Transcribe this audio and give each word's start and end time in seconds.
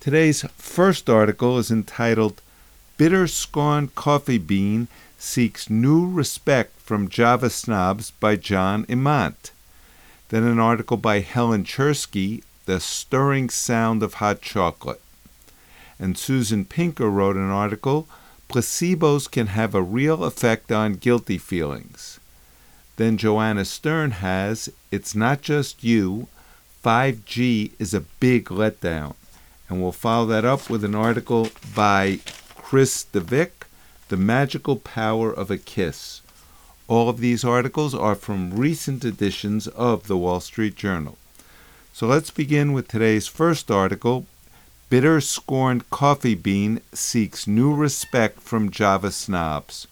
Today's 0.00 0.42
first 0.56 1.10
article 1.10 1.58
is 1.58 1.72
entitled 1.72 2.40
Bitter 2.98 3.26
Scorned 3.26 3.96
Coffee 3.96 4.38
Bean 4.38 4.86
Seeks 5.18 5.68
New 5.68 6.08
Respect 6.08 6.78
from 6.78 7.08
Java 7.08 7.50
Snobs 7.50 8.12
by 8.12 8.36
Jon 8.36 8.86
Emont. 8.86 9.50
Then 10.28 10.44
an 10.44 10.60
article 10.60 10.98
by 10.98 11.18
Helen 11.18 11.64
Czerski, 11.64 12.44
The 12.66 12.78
Stirring 12.78 13.50
Sound 13.50 14.04
of 14.04 14.14
Hot 14.14 14.40
Chocolate. 14.40 15.00
And 15.98 16.16
Susan 16.16 16.64
Pinker 16.64 17.10
wrote 17.10 17.36
an 17.36 17.50
article, 17.50 18.06
Placebos 18.48 19.28
Can 19.28 19.48
Have 19.48 19.74
a 19.74 19.82
Real 19.82 20.22
Effect 20.22 20.70
on 20.70 20.92
Guilty 20.92 21.38
Feelings. 21.38 22.20
Then 22.98 23.16
Joanna 23.16 23.64
Stern 23.64 24.12
has 24.12 24.68
It's 24.92 25.16
Not 25.16 25.42
Just 25.42 25.82
You, 25.82 26.28
5G 26.84 27.72
is 27.80 27.92
a 27.92 28.00
Big 28.20 28.44
Letdown 28.44 29.16
and 29.68 29.82
we'll 29.82 29.92
follow 29.92 30.26
that 30.26 30.44
up 30.44 30.70
with 30.70 30.84
an 30.84 30.94
article 30.94 31.48
by 31.74 32.20
Chris 32.56 33.04
de 33.04 33.20
Vinck, 33.20 33.66
The 34.08 34.16
Magical 34.16 34.76
Power 34.76 35.32
of 35.32 35.50
a 35.50 35.58
Kiss. 35.58 36.22
All 36.86 37.08
of 37.08 37.20
these 37.20 37.44
articles 37.44 37.94
are 37.94 38.14
from 38.14 38.54
recent 38.54 39.04
editions 39.04 39.66
of 39.68 40.06
the 40.06 40.16
Wall 40.16 40.40
Street 40.40 40.74
Journal. 40.74 41.18
So 41.92 42.06
let's 42.06 42.30
begin 42.30 42.72
with 42.72 42.88
today's 42.88 43.26
first 43.26 43.70
article 43.70 44.26
Bitter 44.88 45.20
Scorned 45.20 45.90
Coffee 45.90 46.34
Bean 46.34 46.80
Seeks 46.94 47.46
New 47.46 47.74
Respect 47.74 48.40
from 48.40 48.70
Java 48.70 49.10
Snobs. 49.10 49.86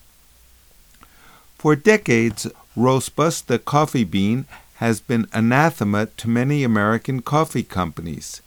For 1.58 1.76
decades, 1.76 2.46
Robusta 2.76 3.58
coffee 3.58 4.04
bean 4.04 4.46
has 4.76 5.00
been 5.00 5.26
anathema 5.32 6.06
to 6.16 6.28
many 6.28 6.62
American 6.62 7.22
coffee 7.22 7.62
companies. 7.62 8.40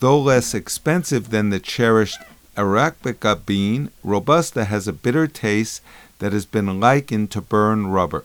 Though 0.00 0.20
less 0.20 0.54
expensive 0.54 1.30
than 1.30 1.50
the 1.50 1.58
cherished 1.58 2.18
Arabica 2.56 3.44
bean, 3.44 3.90
Robusta 4.04 4.64
has 4.64 4.86
a 4.86 4.92
bitter 4.92 5.26
taste 5.26 5.82
that 6.20 6.32
has 6.32 6.46
been 6.46 6.78
likened 6.78 7.30
to 7.32 7.40
burned 7.40 7.92
rubber. 7.92 8.24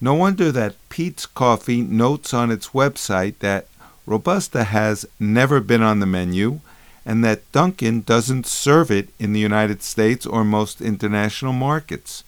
No 0.00 0.14
wonder 0.14 0.50
that 0.52 0.76
Peet's 0.88 1.26
Coffee 1.26 1.82
notes 1.82 2.32
on 2.32 2.50
its 2.50 2.68
website 2.68 3.38
that 3.40 3.66
Robusta 4.06 4.64
has 4.64 5.04
never 5.18 5.60
been 5.60 5.82
on 5.82 6.00
the 6.00 6.06
menu 6.06 6.60
and 7.04 7.22
that 7.24 7.50
Dunkin' 7.52 8.02
doesn't 8.02 8.46
serve 8.46 8.90
it 8.90 9.10
in 9.18 9.32
the 9.32 9.40
United 9.40 9.82
States 9.82 10.24
or 10.24 10.44
most 10.44 10.80
international 10.80 11.52
markets. 11.52 12.24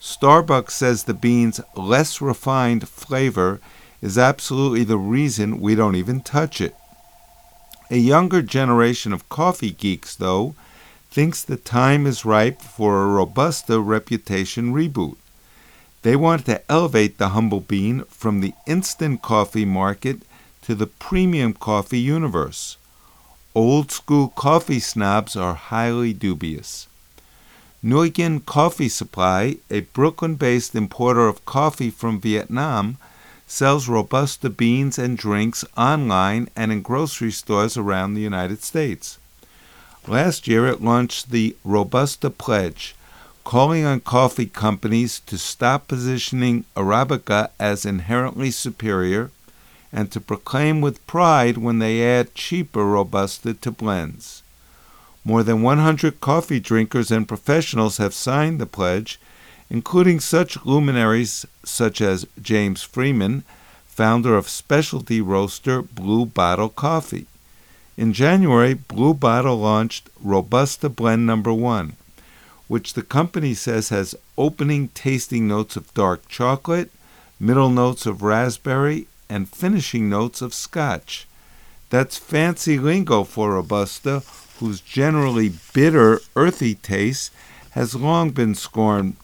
Starbucks 0.00 0.72
says 0.72 1.04
the 1.04 1.14
bean's 1.14 1.60
less 1.74 2.20
refined 2.20 2.88
flavor 2.88 3.60
is 4.02 4.18
absolutely 4.18 4.84
the 4.84 4.98
reason 4.98 5.60
we 5.60 5.74
don't 5.74 5.96
even 5.96 6.20
touch 6.20 6.60
it. 6.60 6.74
A 7.90 7.98
younger 7.98 8.42
generation 8.42 9.12
of 9.12 9.28
coffee 9.28 9.70
geeks, 9.70 10.16
though, 10.16 10.54
thinks 11.10 11.42
the 11.42 11.56
time 11.56 12.04
is 12.04 12.24
ripe 12.24 12.60
for 12.60 13.02
a 13.02 13.06
Robusta 13.06 13.80
reputation 13.80 14.72
reboot. 14.72 15.16
They 16.02 16.16
want 16.16 16.46
to 16.46 16.60
elevate 16.70 17.18
the 17.18 17.28
humble 17.28 17.60
bean 17.60 18.02
from 18.08 18.40
the 18.40 18.54
instant 18.66 19.22
coffee 19.22 19.64
market 19.64 20.22
to 20.62 20.74
the 20.74 20.88
premium 20.88 21.52
coffee 21.52 22.00
universe. 22.00 22.76
Old 23.54 23.92
school 23.92 24.28
coffee 24.28 24.80
snobs 24.80 25.36
are 25.36 25.54
highly 25.54 26.12
dubious. 26.12 26.88
Nguyen 27.84 28.44
Coffee 28.44 28.88
Supply, 28.88 29.58
a 29.70 29.80
Brooklyn 29.80 30.34
based 30.34 30.74
importer 30.74 31.28
of 31.28 31.44
coffee 31.44 31.90
from 31.90 32.20
Vietnam, 32.20 32.96
sells 33.46 33.88
Robusta 33.88 34.50
beans 34.50 34.98
and 34.98 35.16
drinks 35.16 35.64
online 35.76 36.48
and 36.56 36.72
in 36.72 36.82
grocery 36.82 37.30
stores 37.30 37.76
around 37.76 38.14
the 38.14 38.20
United 38.20 38.62
States. 38.62 39.18
Last 40.08 40.46
year, 40.46 40.66
it 40.66 40.82
launched 40.82 41.30
the 41.30 41.56
Robusta 41.64 42.30
Pledge, 42.30 42.94
calling 43.44 43.84
on 43.84 44.00
coffee 44.00 44.46
companies 44.46 45.20
to 45.20 45.38
stop 45.38 45.88
positioning 45.88 46.64
Arabica 46.76 47.50
as 47.58 47.86
inherently 47.86 48.50
superior 48.50 49.30
and 49.92 50.10
to 50.12 50.20
proclaim 50.20 50.80
with 50.80 51.06
pride 51.06 51.56
when 51.56 51.78
they 51.78 52.04
add 52.04 52.34
cheaper 52.34 52.84
Robusta 52.84 53.54
to 53.54 53.70
blends. 53.70 54.42
More 55.24 55.42
than 55.42 55.62
100 55.62 56.20
coffee 56.20 56.60
drinkers 56.60 57.10
and 57.10 57.26
professionals 57.26 57.96
have 57.96 58.14
signed 58.14 58.60
the 58.60 58.66
pledge, 58.66 59.18
including 59.68 60.20
such 60.20 60.64
luminaries 60.64 61.46
such 61.64 62.00
as 62.00 62.26
James 62.40 62.82
Freeman, 62.82 63.42
founder 63.86 64.36
of 64.36 64.48
specialty 64.48 65.20
roaster 65.20 65.82
Blue 65.82 66.26
Bottle 66.26 66.68
Coffee. 66.68 67.26
In 67.96 68.12
January, 68.12 68.74
Blue 68.74 69.14
Bottle 69.14 69.58
launched 69.58 70.10
Robusta 70.22 70.88
Blend 70.88 71.26
Number 71.26 71.52
1, 71.52 71.96
which 72.68 72.92
the 72.92 73.02
company 73.02 73.54
says 73.54 73.88
has 73.88 74.14
opening 74.36 74.88
tasting 74.88 75.48
notes 75.48 75.76
of 75.76 75.94
dark 75.94 76.28
chocolate, 76.28 76.90
middle 77.40 77.70
notes 77.70 78.06
of 78.06 78.22
raspberry, 78.22 79.08
and 79.28 79.48
finishing 79.48 80.08
notes 80.08 80.42
of 80.42 80.54
scotch. 80.54 81.26
That's 81.88 82.18
fancy 82.18 82.78
lingo 82.78 83.24
for 83.24 83.52
Robusta, 83.52 84.22
whose 84.58 84.80
generally 84.80 85.52
bitter, 85.72 86.20
earthy 86.34 86.74
taste 86.74 87.32
has 87.70 87.94
long 87.94 88.30
been 88.30 88.54
scorned 88.54 89.16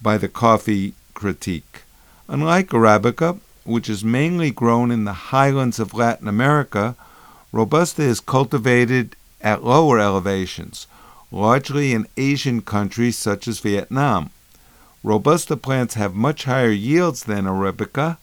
by 0.00 0.18
the 0.18 0.28
coffee 0.28 0.94
critique. 1.14 1.82
Unlike 2.28 2.70
Arabica, 2.70 3.38
which 3.64 3.88
is 3.88 4.04
mainly 4.04 4.50
grown 4.50 4.90
in 4.90 5.04
the 5.04 5.30
highlands 5.32 5.78
of 5.78 5.94
Latin 5.94 6.28
America, 6.28 6.96
Robusta 7.52 8.02
is 8.02 8.20
cultivated 8.20 9.16
at 9.40 9.64
lower 9.64 9.98
elevations, 9.98 10.86
largely 11.30 11.92
in 11.92 12.06
Asian 12.16 12.62
countries 12.62 13.16
such 13.16 13.48
as 13.48 13.60
Vietnam. 13.60 14.30
Robusta 15.02 15.56
plants 15.56 15.94
have 15.94 16.14
much 16.14 16.44
higher 16.44 16.70
yields 16.70 17.24
than 17.24 17.44
Arabica 17.44 18.18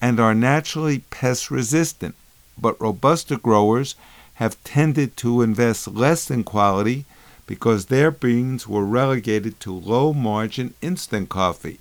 and 0.00 0.18
are 0.20 0.34
naturally 0.34 1.00
pest 1.10 1.50
resistant, 1.50 2.14
but 2.56 2.80
Robusta 2.80 3.36
growers 3.36 3.94
have 4.34 4.62
tended 4.64 5.16
to 5.18 5.42
invest 5.42 5.88
less 5.88 6.30
in 6.30 6.44
quality 6.44 7.04
because 7.50 7.86
their 7.86 8.12
beans 8.12 8.68
were 8.68 8.84
relegated 8.84 9.58
to 9.58 9.72
low 9.72 10.12
margin 10.12 10.72
instant 10.80 11.28
coffee. 11.28 11.80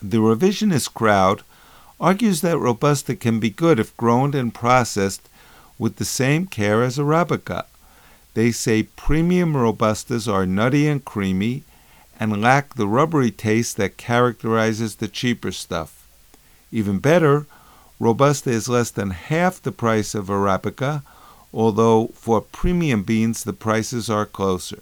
The 0.00 0.16
revisionist 0.16 0.94
crowd 0.94 1.42
argues 2.00 2.40
that 2.40 2.56
Robusta 2.56 3.14
can 3.14 3.40
be 3.40 3.50
good 3.50 3.78
if 3.78 3.94
grown 3.98 4.34
and 4.34 4.54
processed 4.54 5.28
with 5.78 5.96
the 5.96 6.06
same 6.06 6.46
care 6.46 6.82
as 6.82 6.96
Arabica. 6.96 7.66
They 8.32 8.52
say 8.52 8.84
premium 8.84 9.52
Robustas 9.52 10.32
are 10.32 10.46
nutty 10.46 10.88
and 10.88 11.04
creamy 11.04 11.64
and 12.18 12.40
lack 12.40 12.72
the 12.72 12.88
rubbery 12.88 13.30
taste 13.30 13.76
that 13.76 13.98
characterizes 13.98 14.94
the 14.94 15.08
cheaper 15.08 15.52
stuff. 15.52 16.08
Even 16.72 17.00
better, 17.00 17.44
Robusta 18.00 18.48
is 18.48 18.66
less 18.70 18.90
than 18.90 19.10
half 19.10 19.60
the 19.60 19.72
price 19.72 20.14
of 20.14 20.28
Arabica 20.28 21.02
although 21.54 22.08
for 22.08 22.40
premium 22.40 23.04
beans 23.04 23.44
the 23.44 23.52
prices 23.52 24.10
are 24.10 24.26
closer. 24.26 24.80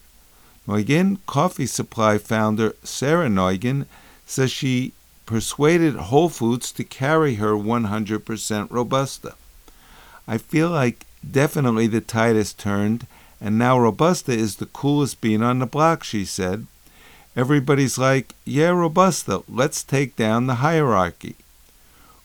Nguyen 0.66 1.18
Coffee 1.26 1.66
Supply 1.66 2.18
founder 2.18 2.74
Sarah 2.82 3.28
Nguyen 3.28 3.86
says 4.26 4.50
she 4.50 4.92
persuaded 5.26 5.94
Whole 5.94 6.28
Foods 6.28 6.72
to 6.72 6.84
carry 6.84 7.34
her 7.34 7.52
100% 7.52 8.70
Robusta. 8.70 9.34
I 10.26 10.38
feel 10.38 10.70
like 10.70 11.06
definitely 11.28 11.86
the 11.86 12.00
tide 12.00 12.36
has 12.36 12.52
turned, 12.52 13.06
and 13.40 13.58
now 13.58 13.78
Robusta 13.78 14.32
is 14.32 14.56
the 14.56 14.66
coolest 14.66 15.20
bean 15.20 15.42
on 15.42 15.58
the 15.58 15.66
block, 15.66 16.04
she 16.04 16.24
said. 16.24 16.66
Everybody's 17.36 17.98
like, 17.98 18.34
yeah, 18.44 18.70
Robusta, 18.70 19.42
let's 19.48 19.82
take 19.82 20.16
down 20.16 20.46
the 20.46 20.56
hierarchy. 20.56 21.34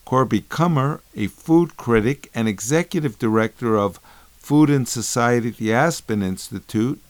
Corby 0.04 0.42
Kummer, 0.42 1.00
a 1.14 1.26
food 1.26 1.76
critic 1.76 2.30
and 2.34 2.48
executive 2.48 3.18
director 3.18 3.76
of 3.76 4.00
Food 4.48 4.70
and 4.70 4.88
Society 4.88 5.48
at 5.48 5.58
the 5.58 5.74
Aspen 5.74 6.22
Institute, 6.22 7.02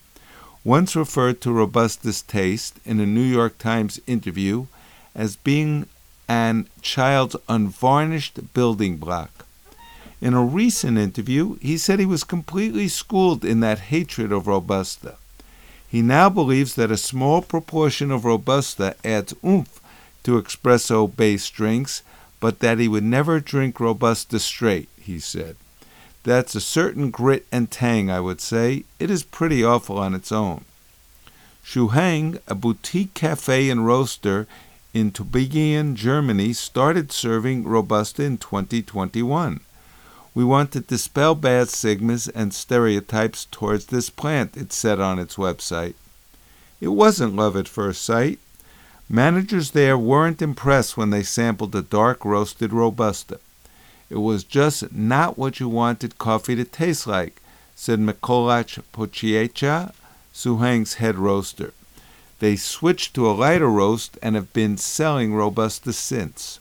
once 0.64 0.96
referred 0.96 1.40
to 1.40 1.52
Robusta's 1.52 2.20
taste 2.20 2.81
in 2.85 2.99
a 2.99 3.06
New 3.06 3.23
York 3.23 3.58
Times 3.58 4.00
interview 4.08 4.67
as 5.14 5.37
being 5.37 5.87
an 6.26 6.67
child's 6.82 7.37
unvarnished 7.49 8.52
building 8.55 8.96
block. 8.96 9.46
In 10.20 10.35
a 10.35 10.43
recent 10.43 10.99
interview, 10.99 11.58
he 11.61 11.79
said 11.79 12.00
he 12.00 12.06
was 12.06 12.25
completely 12.25 12.88
schooled 12.88 13.44
in 13.44 13.61
that 13.61 13.87
hatred 13.94 14.32
of 14.32 14.49
Robusta. 14.49 15.14
He 15.88 16.02
now 16.02 16.29
believes 16.29 16.75
that 16.75 16.90
a 16.90 16.96
small 16.96 17.40
proportion 17.40 18.11
of 18.11 18.25
Robusta 18.25 18.96
adds 19.05 19.32
oomph 19.44 19.81
to 20.25 20.43
espresso 20.43 21.06
based 21.06 21.55
drinks, 21.55 22.02
but 22.40 22.58
that 22.58 22.81
he 22.81 22.88
would 22.88 23.05
never 23.05 23.38
drink 23.38 23.79
Robusta 23.79 24.40
straight, 24.40 24.88
he 25.00 25.20
said. 25.20 25.55
That's 26.25 26.55
a 26.55 26.61
certain 26.61 27.11
grit 27.11 27.47
and 27.50 27.70
tang, 27.70 28.11
I 28.11 28.20
would 28.20 28.41
say. 28.41 28.85
It 28.99 29.11
is 29.11 29.23
pretty 29.23 29.65
awful 29.65 29.99
on 29.99 30.15
its 30.15 30.32
own. 30.32 30.65
Shu 31.62 31.88
Heng, 31.88 32.38
a 32.47 32.55
boutique 32.55 33.15
cafe 33.15 33.70
and 33.70 33.87
roaster 33.87 34.47
in 34.94 35.12
Tübingen, 35.12 35.94
Germany, 35.94 36.53
started 36.53 37.12
serving 37.12 37.65
Robusta 37.65 38.23
in 38.25 38.38
2021. 38.38 39.61
We 40.35 40.44
want 40.44 40.73
to 40.73 40.81
dispel 40.81 41.35
bad 41.35 41.69
stigmas 41.69 42.29
and 42.29 42.55
stereotypes 42.55 43.47
towards 43.50 43.87
this 43.87 44.09
plant, 44.09 44.56
it 44.56 44.73
said 44.73 45.00
on 45.00 45.19
its 45.19 45.37
website. 45.37 45.94
It 46.81 46.88
wasn't 46.88 47.37
love 47.37 47.56
at 47.56 47.69
first 47.69 48.03
sight. 48.03 48.38
Managers 49.09 49.73
there 49.73 49.99
weren't 49.99 50.41
impressed 50.43 50.97
when 50.97 51.11
they 51.11 51.23
sampled 51.23 51.73
the 51.73 51.82
dark 51.82 52.25
roasted 52.25 52.73
Robusta. 52.73 53.41
It 54.10 54.16
was 54.16 54.44
just 54.44 54.93
not 54.93 55.37
what 55.37 55.60
you 55.60 55.69
wanted 55.69 56.19
coffee 56.19 56.56
to 56.56 56.64
taste 56.64 57.06
like, 57.06 57.40
said 57.75 58.00
Mikolaj 58.00 58.81
Pociecha, 58.93 59.93
Shu 60.32 60.58
Heng's 60.58 60.94
head 60.94 61.16
roaster. 61.16 61.72
They 62.38 62.56
switched 62.56 63.14
to 63.14 63.28
a 63.28 63.32
lighter 63.32 63.69
roast 63.69 64.16
and 64.22 64.34
have 64.34 64.52
been 64.52 64.76
selling 64.76 65.34
Robusta 65.34 65.93
since. 65.93 66.60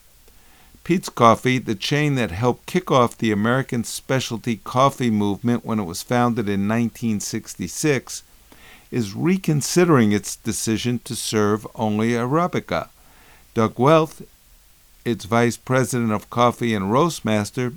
Peet's 0.84 1.10
Coffee, 1.10 1.60
the 1.60 1.76
chain 1.76 2.16
that 2.16 2.32
helped 2.32 2.66
kick 2.66 2.90
off 2.90 3.18
the 3.18 3.32
American 3.32 3.84
specialty 3.84 4.56
coffee 4.56 5.12
movement 5.12 5.66
when 5.66 5.80
it 5.80 5.84
was 5.84 6.02
founded 6.02 6.48
in 6.48 6.68
1966, 6.68 8.24
is 8.90 9.14
reconsidering 9.14 10.14
its 10.14 10.38
decision 10.38 11.00
to 11.00 11.16
serve 11.16 11.68
only 11.76 12.12
Arabica. 12.12 12.88
Doug 13.54 13.78
Welsh, 13.78 14.22
its 15.08 15.26
vice 15.26 15.56
president 15.56 16.12
of 16.12 16.30
coffee 16.30 16.74
and 16.74 16.92
roastmaster, 16.92 17.74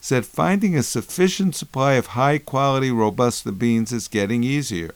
said 0.00 0.24
finding 0.24 0.74
a 0.74 0.82
sufficient 0.82 1.54
supply 1.54 1.92
of 1.92 2.06
high 2.08 2.38
quality 2.38 2.90
Robusta 2.90 3.52
beans 3.52 3.92
is 3.92 4.08
getting 4.08 4.42
easier. 4.42 4.94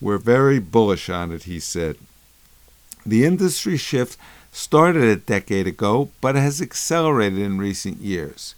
We're 0.00 0.18
very 0.18 0.58
bullish 0.58 1.10
on 1.10 1.32
it, 1.32 1.42
he 1.42 1.60
said. 1.60 1.96
The 3.04 3.24
industry 3.24 3.76
shift 3.76 4.16
started 4.52 5.02
a 5.02 5.16
decade 5.16 5.66
ago 5.66 6.10
but 6.20 6.36
has 6.36 6.62
accelerated 6.62 7.40
in 7.40 7.58
recent 7.58 7.98
years. 7.98 8.54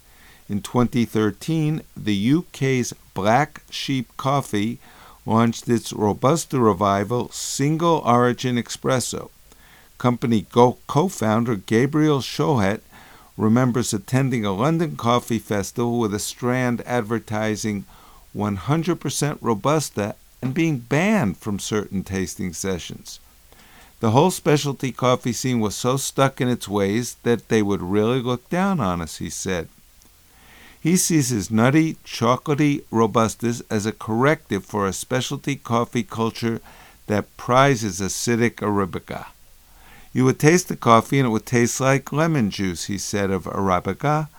In 0.47 0.61
2013, 0.61 1.81
the 1.97 2.33
UK's 2.33 2.93
Black 3.15 3.63
Sheep 3.71 4.15
Coffee 4.17 4.77
launched 5.25 5.67
its 5.67 5.91
Robusta 5.91 6.59
Revival 6.59 7.29
Single 7.31 8.03
Origin 8.05 8.57
Espresso. 8.57 9.31
Company 10.05 10.45
co 10.51 11.07
founder 11.09 11.55
Gabriel 11.55 12.19
Shohet 12.19 12.81
remembers 13.37 13.91
attending 13.91 14.45
a 14.45 14.53
London 14.53 14.97
coffee 14.97 15.39
festival 15.39 15.97
with 15.97 16.13
a 16.13 16.19
strand 16.19 16.83
advertising 16.85 17.85
100% 18.37 19.37
Robusta 19.41 20.13
and 20.43 20.53
being 20.53 20.77
banned 20.77 21.37
from 21.39 21.57
certain 21.57 22.03
tasting 22.03 22.53
sessions. 22.53 23.19
The 23.99 24.11
whole 24.11 24.29
specialty 24.29 24.91
coffee 24.91 25.33
scene 25.33 25.59
was 25.59 25.73
so 25.73 25.97
stuck 25.97 26.39
in 26.39 26.49
its 26.49 26.67
ways 26.67 27.15
that 27.23 27.49
they 27.49 27.63
would 27.63 27.81
really 27.81 28.21
look 28.21 28.47
down 28.47 28.79
on 28.79 29.01
us, 29.01 29.17
he 29.17 29.31
said. 29.31 29.69
He 30.79 30.97
sees 30.97 31.29
his 31.29 31.49
nutty, 31.49 31.95
chocolatey 32.05 32.83
Robustas 32.91 33.63
as 33.71 33.87
a 33.87 33.91
corrective 33.91 34.65
for 34.65 34.85
a 34.85 34.93
specialty 34.93 35.55
coffee 35.55 36.03
culture 36.03 36.61
that 37.07 37.35
prizes 37.37 37.99
acidic 37.99 38.57
Arabica. 38.57 39.25
You 40.15 40.23
would 40.23 40.39
taste 40.39 40.69
the 40.69 40.77
coffee 40.77 41.19
and 41.19 41.27
it 41.27 41.31
would 41.31 41.45
taste 41.45 41.81
like 41.81 42.13
lemon 42.13 42.49
juice, 42.49 42.85
he 42.85 42.97
said 42.97 43.31
of 43.31 43.43
Arabica. 43.43 44.29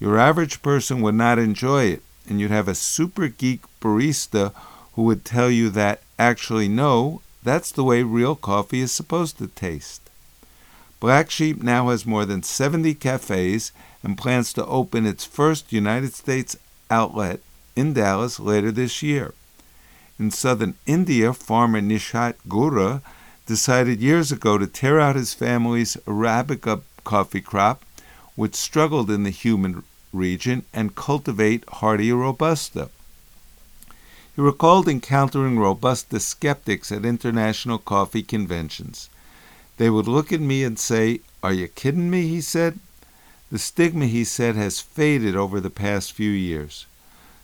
Your 0.00 0.18
average 0.18 0.60
person 0.60 1.02
would 1.02 1.14
not 1.14 1.38
enjoy 1.38 1.84
it, 1.84 2.02
and 2.28 2.40
you'd 2.40 2.50
have 2.50 2.66
a 2.66 2.74
super 2.74 3.28
geek 3.28 3.60
barista 3.80 4.52
who 4.94 5.02
would 5.04 5.24
tell 5.24 5.48
you 5.48 5.70
that 5.70 6.02
actually 6.18 6.66
no, 6.66 7.22
that's 7.44 7.70
the 7.70 7.84
way 7.84 8.02
real 8.02 8.34
coffee 8.34 8.80
is 8.80 8.90
supposed 8.90 9.38
to 9.38 9.46
taste. 9.46 10.10
Black 10.98 11.30
Sheep 11.30 11.62
now 11.62 11.90
has 11.90 12.04
more 12.04 12.24
than 12.24 12.42
70 12.42 12.92
cafes 12.94 13.70
and 14.02 14.18
plans 14.18 14.52
to 14.54 14.66
open 14.66 15.06
its 15.06 15.24
first 15.24 15.72
United 15.72 16.12
States 16.12 16.56
outlet 16.90 17.38
in 17.76 17.92
Dallas 17.92 18.40
later 18.40 18.72
this 18.72 19.00
year. 19.00 19.32
In 20.18 20.32
southern 20.32 20.74
India, 20.86 21.32
farmer 21.32 21.80
Nishat 21.80 22.34
Gura 22.48 23.00
decided 23.50 24.00
years 24.00 24.30
ago 24.30 24.58
to 24.58 24.66
tear 24.68 25.00
out 25.00 25.16
his 25.16 25.34
family's 25.34 25.96
Arabica 26.06 26.82
coffee 27.02 27.40
crop, 27.40 27.82
which 28.36 28.54
struggled 28.54 29.10
in 29.10 29.24
the 29.24 29.30
humid 29.30 29.82
region, 30.12 30.64
and 30.72 30.94
cultivate 30.94 31.68
hardy 31.68 32.12
Robusta. 32.12 32.90
He 34.36 34.40
recalled 34.40 34.86
encountering 34.86 35.58
Robusta 35.58 36.20
skeptics 36.20 36.92
at 36.92 37.04
international 37.04 37.78
coffee 37.78 38.22
conventions. 38.22 39.10
They 39.78 39.90
would 39.90 40.06
look 40.06 40.32
at 40.32 40.40
me 40.40 40.62
and 40.62 40.78
say, 40.78 41.18
Are 41.42 41.52
you 41.52 41.66
kidding 41.66 42.08
me? 42.08 42.28
he 42.28 42.40
said. 42.40 42.78
The 43.50 43.58
stigma, 43.58 44.06
he 44.06 44.22
said, 44.22 44.54
has 44.54 44.78
faded 44.78 45.34
over 45.34 45.58
the 45.58 45.70
past 45.70 46.12
few 46.12 46.30
years. 46.30 46.86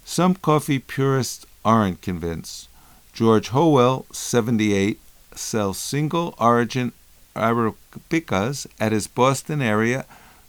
Some 0.04 0.36
coffee 0.36 0.78
purists 0.78 1.46
aren't 1.64 2.00
convinced. 2.00 2.68
George 3.12 3.48
Howell, 3.48 4.06
78, 4.12 5.00
sells 5.38 5.78
single 5.78 6.34
origin 6.38 6.92
Arabicas 7.34 8.66
at 8.80 8.92
his 8.92 9.06
Boston 9.06 9.60
area 9.60 10.04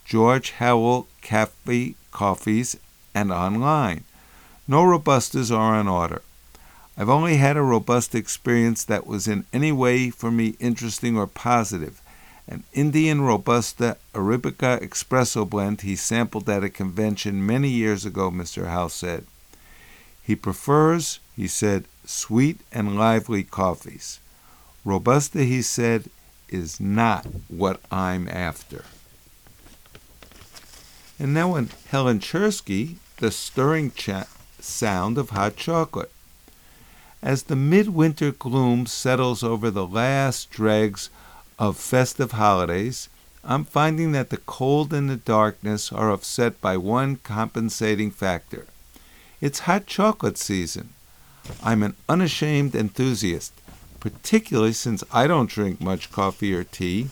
George 0.05 0.51
Howell 0.51 1.07
Cafe 1.21 1.95
Coffees 2.11 2.77
and 3.13 3.31
online. 3.31 4.03
No 4.67 4.83
Robustas 4.83 5.51
are 5.51 5.75
on 5.75 5.87
order. 5.87 6.21
I've 6.97 7.09
only 7.09 7.37
had 7.37 7.57
a 7.57 7.61
robust 7.61 8.15
experience 8.15 8.83
that 8.85 9.05
was 9.05 9.27
in 9.27 9.45
any 9.53 9.71
way 9.71 10.09
for 10.09 10.31
me 10.31 10.55
interesting 10.59 11.17
or 11.17 11.27
positive. 11.27 12.01
An 12.47 12.63
Indian 12.73 13.21
Robusta 13.21 13.97
Arabica 14.13 14.79
Espresso 14.81 15.47
blend 15.47 15.81
he 15.81 15.95
sampled 15.95 16.49
at 16.49 16.63
a 16.63 16.69
convention 16.69 17.45
many 17.45 17.69
years 17.69 18.05
ago, 18.05 18.31
Mr. 18.31 18.67
Howe 18.67 18.87
said. 18.87 19.25
He 20.23 20.35
prefers, 20.35 21.19
he 21.35 21.47
said, 21.47 21.85
sweet 22.05 22.61
and 22.71 22.97
lively 22.97 23.43
coffees. 23.43 24.19
Robusta, 24.87 25.43
he 25.43 25.61
said, 25.61 26.09
is 26.47 26.79
not 26.79 27.25
what 27.49 27.81
I'm 27.91 28.29
after. 28.29 28.85
And 31.19 31.33
now 31.33 31.55
in 31.55 31.71
Helen 31.89 32.19
Czerski, 32.19 32.95
the 33.17 33.29
stirring 33.29 33.91
cha- 33.91 34.27
sound 34.61 35.17
of 35.17 35.31
hot 35.31 35.57
chocolate. 35.57 36.11
As 37.21 37.43
the 37.43 37.55
midwinter 37.57 38.31
gloom 38.31 38.85
settles 38.85 39.43
over 39.43 39.69
the 39.69 39.85
last 39.85 40.51
dregs 40.51 41.09
of 41.59 41.75
festive 41.75 42.31
holidays, 42.31 43.09
I'm 43.43 43.65
finding 43.65 44.13
that 44.13 44.29
the 44.29 44.37
cold 44.37 44.93
and 44.93 45.09
the 45.09 45.17
darkness 45.17 45.91
are 45.91 46.11
offset 46.11 46.61
by 46.61 46.77
one 46.77 47.17
compensating 47.17 48.09
factor. 48.09 48.67
It's 49.41 49.59
hot 49.67 49.85
chocolate 49.85 50.37
season. 50.37 50.93
I'm 51.61 51.83
an 51.83 51.95
unashamed 52.07 52.73
enthusiast, 52.73 53.51
particularly 53.99 54.73
since 54.73 55.03
I 55.11 55.27
don't 55.27 55.49
drink 55.49 55.81
much 55.81 56.11
coffee 56.11 56.53
or 56.53 56.63
tea, 56.63 57.09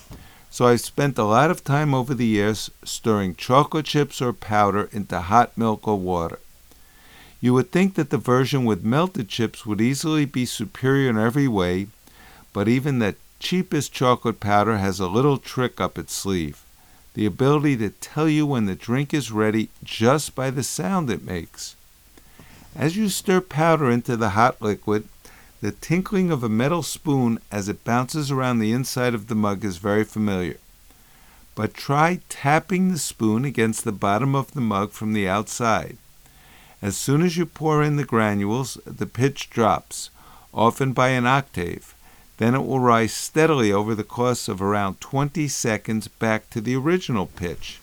so 0.50 0.68
I've 0.68 0.82
spent 0.82 1.18
a 1.18 1.24
lot 1.24 1.52
of 1.52 1.64
time 1.64 1.94
over 1.94 2.14
the 2.14 2.26
years 2.26 2.72
stirring 2.84 3.36
chocolate 3.36 3.86
chips 3.86 4.22
or 4.22 4.34
powder 4.34 4.90
into 4.92 5.20
hot 5.22 5.58
milk 5.58 5.88
or 5.88 6.00
water. 6.00 6.40
You 7.42 7.54
would 7.54 7.72
think 7.72 7.96
that 7.96 8.10
the 8.10 8.18
version 8.18 8.66
with 8.66 8.84
melted 8.84 9.30
chips 9.30 9.66
would 9.66 9.82
easily 9.82 10.26
be 10.26 10.46
superior 10.46 11.10
in 11.10 11.18
every 11.18 11.48
way, 11.48 11.88
but 12.54 12.68
even 12.68 13.00
the 13.00 13.16
cheapest 13.40 13.92
chocolate 13.92 14.40
powder 14.40 14.78
has 14.78 15.00
a 15.00 15.08
little 15.08 15.38
trick 15.38 15.82
up 15.82 15.98
its 15.98 16.14
sleeve 16.14 16.66
the 17.16 17.26
ability 17.26 17.78
to 17.78 17.90
tell 17.90 18.28
you 18.28 18.46
when 18.46 18.66
the 18.66 18.76
drink 18.76 19.14
is 19.14 19.32
ready 19.32 19.70
just 19.84 20.36
by 20.36 20.52
the 20.52 20.64
sound 20.64 21.10
it 21.10 21.24
makes. 21.24 21.76
As 22.76 22.98
you 22.98 23.08
stir 23.08 23.40
powder 23.40 23.90
into 23.90 24.18
the 24.18 24.32
hot 24.32 24.62
liquid, 24.62 25.08
the 25.62 25.72
tinkling 25.72 26.32
of 26.32 26.44
a 26.44 26.50
metal 26.50 26.84
spoon 26.84 27.40
as 27.52 27.70
it 27.70 27.84
bounces 27.84 28.30
around 28.30 28.60
the 28.60 28.72
inside 28.72 29.14
of 29.14 29.28
the 29.28 29.36
mug 29.36 29.64
is 29.64 29.78
very 29.78 30.04
familiar. 30.04 30.58
But 31.56 31.74
try 31.74 32.20
tapping 32.28 32.92
the 32.92 33.00
spoon 33.00 33.46
against 33.46 33.84
the 33.84 33.92
bottom 33.92 34.36
of 34.36 34.52
the 34.52 34.62
mug 34.62 34.92
from 34.92 35.14
the 35.14 35.28
outside. 35.28 35.98
As 36.82 36.98
soon 36.98 37.22
as 37.22 37.38
you 37.38 37.46
pour 37.46 37.82
in 37.82 37.96
the 37.96 38.04
granules, 38.04 38.78
the 38.86 39.06
pitch 39.06 39.50
drops, 39.50 40.10
often 40.54 40.94
by 40.94 41.10
an 41.10 41.26
octave. 41.26 41.96
Then 42.38 42.54
it 42.54 42.66
will 42.66 42.82
rise 42.82 43.14
steadily 43.14 43.72
over 43.72 43.96
the 43.96 44.04
course 44.04 44.50
of 44.50 44.62
around 44.62 45.00
20 45.00 45.48
seconds 45.48 46.10
back 46.10 46.50
to 46.50 46.60
the 46.60 46.76
original 46.76 47.28
pitch. 47.28 47.80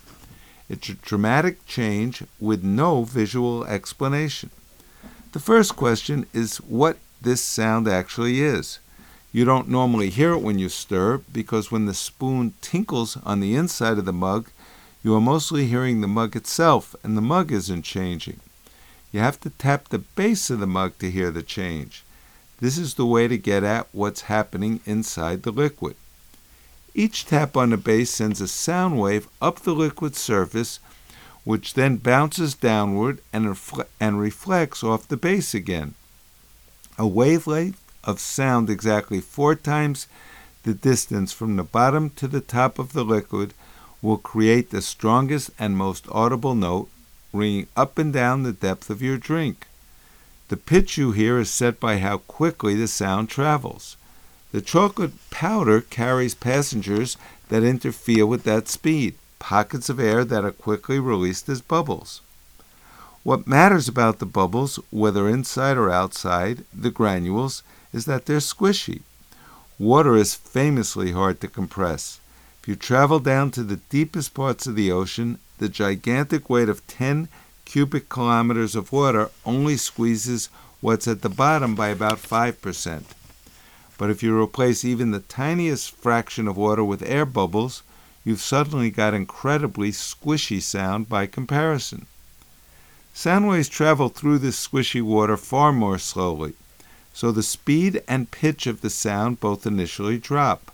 It's 0.68 0.90
a 0.90 0.94
dramatic 0.94 1.66
change 1.66 2.22
with 2.38 2.62
no 2.62 3.04
visual 3.04 3.64
explanation. 3.64 4.50
The 5.32 5.40
first 5.40 5.74
question 5.74 6.26
is 6.34 6.58
what 6.58 6.98
this 7.22 7.42
sound 7.42 7.88
actually 7.88 8.40
is. 8.42 8.78
You 9.32 9.44
don't 9.44 9.68
normally 9.68 10.10
hear 10.10 10.32
it 10.32 10.42
when 10.42 10.58
you 10.58 10.68
stir 10.68 11.18
because 11.32 11.70
when 11.70 11.86
the 11.86 11.94
spoon 11.94 12.54
tinkles 12.60 13.16
on 13.24 13.40
the 13.40 13.54
inside 13.54 13.98
of 13.98 14.04
the 14.04 14.12
mug, 14.12 14.50
you 15.02 15.14
are 15.14 15.20
mostly 15.20 15.66
hearing 15.66 16.00
the 16.00 16.08
mug 16.08 16.36
itself 16.36 16.94
and 17.02 17.16
the 17.16 17.22
mug 17.22 17.50
isn't 17.50 17.82
changing. 17.82 18.40
You 19.10 19.20
have 19.20 19.40
to 19.40 19.50
tap 19.50 19.88
the 19.88 19.98
base 19.98 20.50
of 20.50 20.60
the 20.60 20.66
mug 20.66 20.98
to 20.98 21.10
hear 21.10 21.30
the 21.30 21.42
change. 21.42 22.04
This 22.60 22.78
is 22.78 22.94
the 22.94 23.06
way 23.06 23.26
to 23.26 23.38
get 23.38 23.64
at 23.64 23.88
what's 23.92 24.22
happening 24.22 24.80
inside 24.86 25.42
the 25.42 25.50
liquid. 25.50 25.96
Each 26.94 27.24
tap 27.24 27.56
on 27.56 27.70
the 27.70 27.76
base 27.76 28.10
sends 28.10 28.40
a 28.40 28.48
sound 28.48 29.00
wave 29.00 29.28
up 29.40 29.60
the 29.60 29.74
liquid 29.74 30.14
surface, 30.14 30.78
which 31.44 31.74
then 31.74 31.96
bounces 31.96 32.54
downward 32.54 33.20
and, 33.32 33.46
refle- 33.46 33.86
and 33.98 34.20
reflects 34.20 34.84
off 34.84 35.08
the 35.08 35.16
base 35.16 35.54
again. 35.54 35.94
A 36.98 37.06
wavelength 37.06 37.80
of 38.04 38.20
sound 38.20 38.68
exactly 38.68 39.20
four 39.20 39.54
times 39.54 40.06
the 40.62 40.74
distance 40.74 41.32
from 41.32 41.56
the 41.56 41.62
bottom 41.62 42.10
to 42.10 42.28
the 42.28 42.40
top 42.40 42.78
of 42.78 42.92
the 42.92 43.04
liquid 43.04 43.54
will 44.02 44.18
create 44.18 44.70
the 44.70 44.82
strongest 44.82 45.50
and 45.58 45.76
most 45.76 46.06
audible 46.10 46.54
note, 46.54 46.88
ringing 47.32 47.66
up 47.76 47.98
and 47.98 48.12
down 48.12 48.42
the 48.42 48.52
depth 48.52 48.90
of 48.90 49.00
your 49.00 49.16
drink. 49.16 49.66
The 50.48 50.56
pitch 50.56 50.98
you 50.98 51.12
hear 51.12 51.38
is 51.38 51.50
set 51.50 51.80
by 51.80 51.98
how 51.98 52.18
quickly 52.18 52.74
the 52.74 52.88
sound 52.88 53.30
travels. 53.30 53.96
The 54.50 54.60
chocolate 54.60 55.12
powder 55.30 55.80
carries 55.80 56.34
passengers 56.34 57.16
that 57.48 57.62
interfere 57.62 58.26
with 58.26 58.42
that 58.44 58.68
speed, 58.68 59.14
pockets 59.38 59.88
of 59.88 59.98
air 59.98 60.24
that 60.26 60.44
are 60.44 60.52
quickly 60.52 60.98
released 60.98 61.48
as 61.48 61.62
bubbles. 61.62 62.20
What 63.24 63.46
matters 63.46 63.86
about 63.86 64.18
the 64.18 64.26
bubbles, 64.26 64.80
whether 64.90 65.28
inside 65.28 65.76
or 65.76 65.90
outside 65.90 66.64
the 66.74 66.90
granules, 66.90 67.62
is 67.92 68.04
that 68.06 68.26
they're 68.26 68.38
squishy. 68.38 69.02
Water 69.78 70.16
is 70.16 70.34
famously 70.34 71.12
hard 71.12 71.40
to 71.40 71.48
compress. 71.48 72.18
If 72.60 72.68
you 72.68 72.74
travel 72.74 73.20
down 73.20 73.52
to 73.52 73.62
the 73.62 73.80
deepest 73.90 74.34
parts 74.34 74.66
of 74.66 74.74
the 74.74 74.90
ocean, 74.90 75.38
the 75.58 75.68
gigantic 75.68 76.50
weight 76.50 76.68
of 76.68 76.84
10 76.88 77.28
cubic 77.64 78.08
kilometers 78.08 78.74
of 78.74 78.92
water 78.92 79.30
only 79.44 79.76
squeezes 79.76 80.48
what's 80.80 81.06
at 81.06 81.22
the 81.22 81.28
bottom 81.28 81.76
by 81.76 81.88
about 81.88 82.18
5%. 82.18 83.02
But 83.98 84.10
if 84.10 84.22
you 84.24 84.40
replace 84.40 84.84
even 84.84 85.12
the 85.12 85.20
tiniest 85.20 85.92
fraction 85.92 86.48
of 86.48 86.56
water 86.56 86.82
with 86.82 87.02
air 87.02 87.24
bubbles, 87.24 87.84
you've 88.24 88.40
suddenly 88.40 88.90
got 88.90 89.14
incredibly 89.14 89.90
squishy 89.92 90.60
sound 90.60 91.08
by 91.08 91.26
comparison. 91.26 92.06
Sound 93.14 93.46
waves 93.46 93.68
travel 93.68 94.08
through 94.08 94.38
this 94.38 94.66
squishy 94.66 95.02
water 95.02 95.36
far 95.36 95.72
more 95.72 95.98
slowly, 95.98 96.54
so 97.12 97.30
the 97.30 97.42
speed 97.42 98.02
and 98.08 98.30
pitch 98.30 98.66
of 98.66 98.80
the 98.80 98.90
sound 98.90 99.38
both 99.38 99.66
initially 99.66 100.18
drop. 100.18 100.72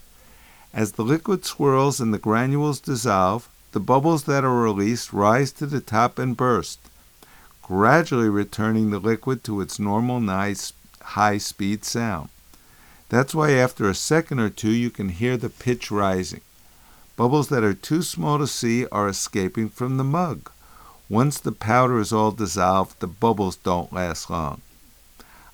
As 0.73 0.93
the 0.93 1.05
liquid 1.05 1.45
swirls 1.45 2.01
and 2.01 2.15
the 2.15 2.19
granules 2.19 2.79
dissolve, 2.79 3.49
the 3.73 3.81
bubbles 3.81 4.25
that 4.25 4.45
are 4.45 4.63
released 4.63 5.13
rise 5.13 5.51
to 5.53 5.67
the 5.67 5.81
top 5.81 6.19
and 6.19 6.37
burst, 6.37 6.79
gradually 7.61 8.29
returning 8.29 8.91
the 8.91 9.01
liquid 9.01 9.43
to 9.45 9.61
its 9.61 9.79
normal 9.79 10.21
nice 10.21 10.73
high 11.03 11.39
speed 11.39 11.85
sound. 11.85 12.29
That's 13.09 13.35
why 13.35 13.53
after 13.53 13.89
a 13.89 13.95
second 13.95 14.39
or 14.39 14.49
two 14.49 14.71
you 14.71 14.91
can 14.91 15.09
hear 15.09 15.37
the 15.37 15.51
pitch 15.51 15.91
rising. 15.91 16.43
Bubbles 17.17 17.49
that 17.49 17.65
are 17.65 17.75
too 17.75 18.03
small 18.03 18.39
to 18.39 18.47
see 18.47 18.87
are 18.87 19.09
escaping 19.09 19.69
from 19.69 19.97
the 19.97 20.05
mug. 20.05 20.51
Once 21.09 21.39
the 21.41 21.53
powder 21.53 21.99
is 21.99 22.13
all 22.13 22.31
dissolved, 22.31 23.01
the 23.01 23.07
bubbles 23.07 23.57
don't 23.57 23.93
last 23.93 24.29
long. 24.29 24.61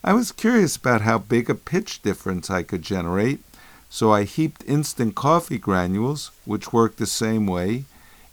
I 0.03 0.13
was 0.13 0.33
curious 0.33 0.77
about 0.77 1.03
how 1.03 1.19
big 1.19 1.49
a 1.49 1.55
pitch 1.55 2.03
difference 2.03 2.51
I 2.51 2.63
could 2.63 2.83
generate, 2.83 3.41
so 3.89 4.13
I 4.13 4.25
heaped 4.25 4.65
instant 4.67 5.15
coffee 5.15 5.59
granules, 5.59 6.33
which 6.45 6.73
work 6.73 6.97
the 6.97 7.07
same 7.07 7.47
way, 7.47 7.85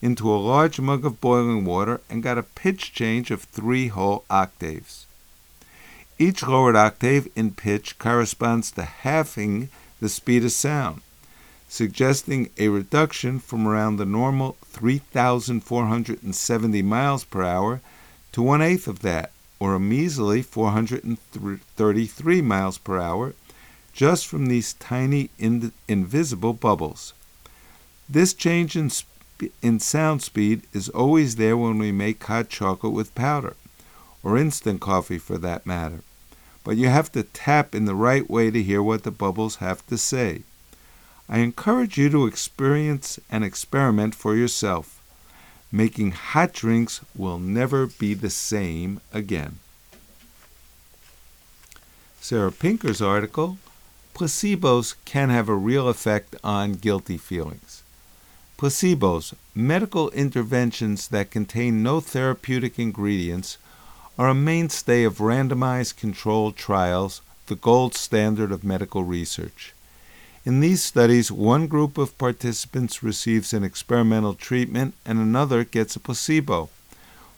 into 0.02 0.34
a 0.34 0.36
large 0.36 0.80
mug 0.80 1.06
of 1.06 1.22
boiling 1.22 1.64
water 1.64 2.02
and 2.10 2.24
got 2.24 2.40
a 2.40 2.44
pitch 2.44 2.92
change 2.92 3.30
of 3.30 3.44
three 3.44 3.88
whole 3.88 4.26
octaves. 4.30 5.06
Each 6.18 6.42
lowered 6.42 6.76
octave 6.76 7.28
in 7.36 7.52
pitch 7.52 8.00
corresponds 8.00 8.72
to 8.72 8.84
halving 8.84 9.70
the 10.00 10.10
speed 10.10 10.44
of 10.44 10.52
sound, 10.52 11.02
suggesting 11.70 12.50
a 12.58 12.70
reduction 12.70 13.40
from 13.40 13.68
around 13.68 13.98
the 13.98 14.06
normal 14.06 14.58
3,470 14.72 16.82
miles 16.82 17.24
per 17.24 17.44
hour 17.44 17.82
to 18.32 18.42
one 18.42 18.62
eighth 18.62 18.88
of 18.88 19.00
that, 19.00 19.32
or 19.60 19.76
a 19.76 19.80
measly 19.80 20.42
433 20.42 22.42
miles 22.42 22.78
per 22.78 23.00
hour, 23.00 23.34
just 23.94 24.28
from 24.28 24.48
these 24.48 24.74
tiny 24.74 25.30
in- 25.38 25.72
invisible 25.88 26.54
bubbles. 26.54 27.14
This 28.10 28.34
change 28.34 28.76
in, 28.76 28.90
sp- 28.90 29.08
in 29.62 29.80
sound 29.80 30.22
speed 30.22 30.64
is 30.74 30.90
always 30.90 31.36
there 31.36 31.58
when 31.58 31.78
we 31.78 31.92
make 31.92 32.24
hot 32.24 32.50
chocolate 32.50 32.94
with 32.94 33.16
powder, 33.16 33.56
or 34.24 34.38
instant 34.38 34.82
coffee 34.82 35.18
for 35.18 35.38
that 35.38 35.66
matter 35.66 36.02
but 36.64 36.78
you 36.78 36.88
have 36.88 37.12
to 37.12 37.24
tap 37.24 37.74
in 37.74 37.86
the 37.86 37.96
right 37.96 38.30
way 38.30 38.52
to 38.52 38.62
hear 38.62 38.84
what 38.84 39.04
the 39.04 39.12
bubbles 39.12 39.58
have 39.58 39.86
to 39.88 39.98
say. 39.98 40.44
I 41.32 41.40
encourage 41.40 41.98
you 41.98 42.10
to 42.10 42.28
experience 42.28 43.18
and 43.30 43.46
experiment 43.46 44.14
for 44.14 44.36
yourself. 44.36 45.02
Making 45.72 46.12
hot 46.12 46.52
drinks 46.52 47.00
will 47.16 47.40
never 47.40 47.88
be 47.88 48.14
the 48.14 48.30
same 48.30 49.00
again. 49.14 49.60
Sarah 52.20 52.52
Pinker's 52.52 53.02
article 53.02 53.58
Placebos 54.14 54.96
can 55.06 55.30
have 55.30 55.48
a 55.48 55.56
real 55.56 55.88
effect 55.88 56.36
on 56.44 56.74
guilty 56.74 57.18
feelings. 57.18 57.82
Placebos, 58.58 59.34
medical 59.56 60.10
interventions 60.10 61.08
that 61.08 61.32
contain 61.32 61.82
no 61.82 62.02
therapeutic 62.02 62.78
ingredients, 62.78 63.58
are 64.20 64.28
a 64.28 64.36
mainstay 64.36 65.06
of 65.06 65.20
randomized 65.20 65.96
controlled 65.96 66.58
trials, 66.58 67.22
the 67.48 67.56
gold 67.56 67.96
standard 67.96 68.52
of 68.52 68.66
medical 68.66 69.06
research. 69.06 69.74
In 70.44 70.60
these 70.60 70.84
studies, 70.84 71.32
one 71.32 71.68
group 71.68 72.00
of 72.00 72.18
participants 72.18 73.04
receives 73.04 73.54
an 73.54 73.64
experimental 73.64 74.34
treatment 74.34 74.96
and 75.06 75.20
another 75.20 75.64
gets 75.64 75.96
a 75.96 76.00
placebo, 76.00 76.70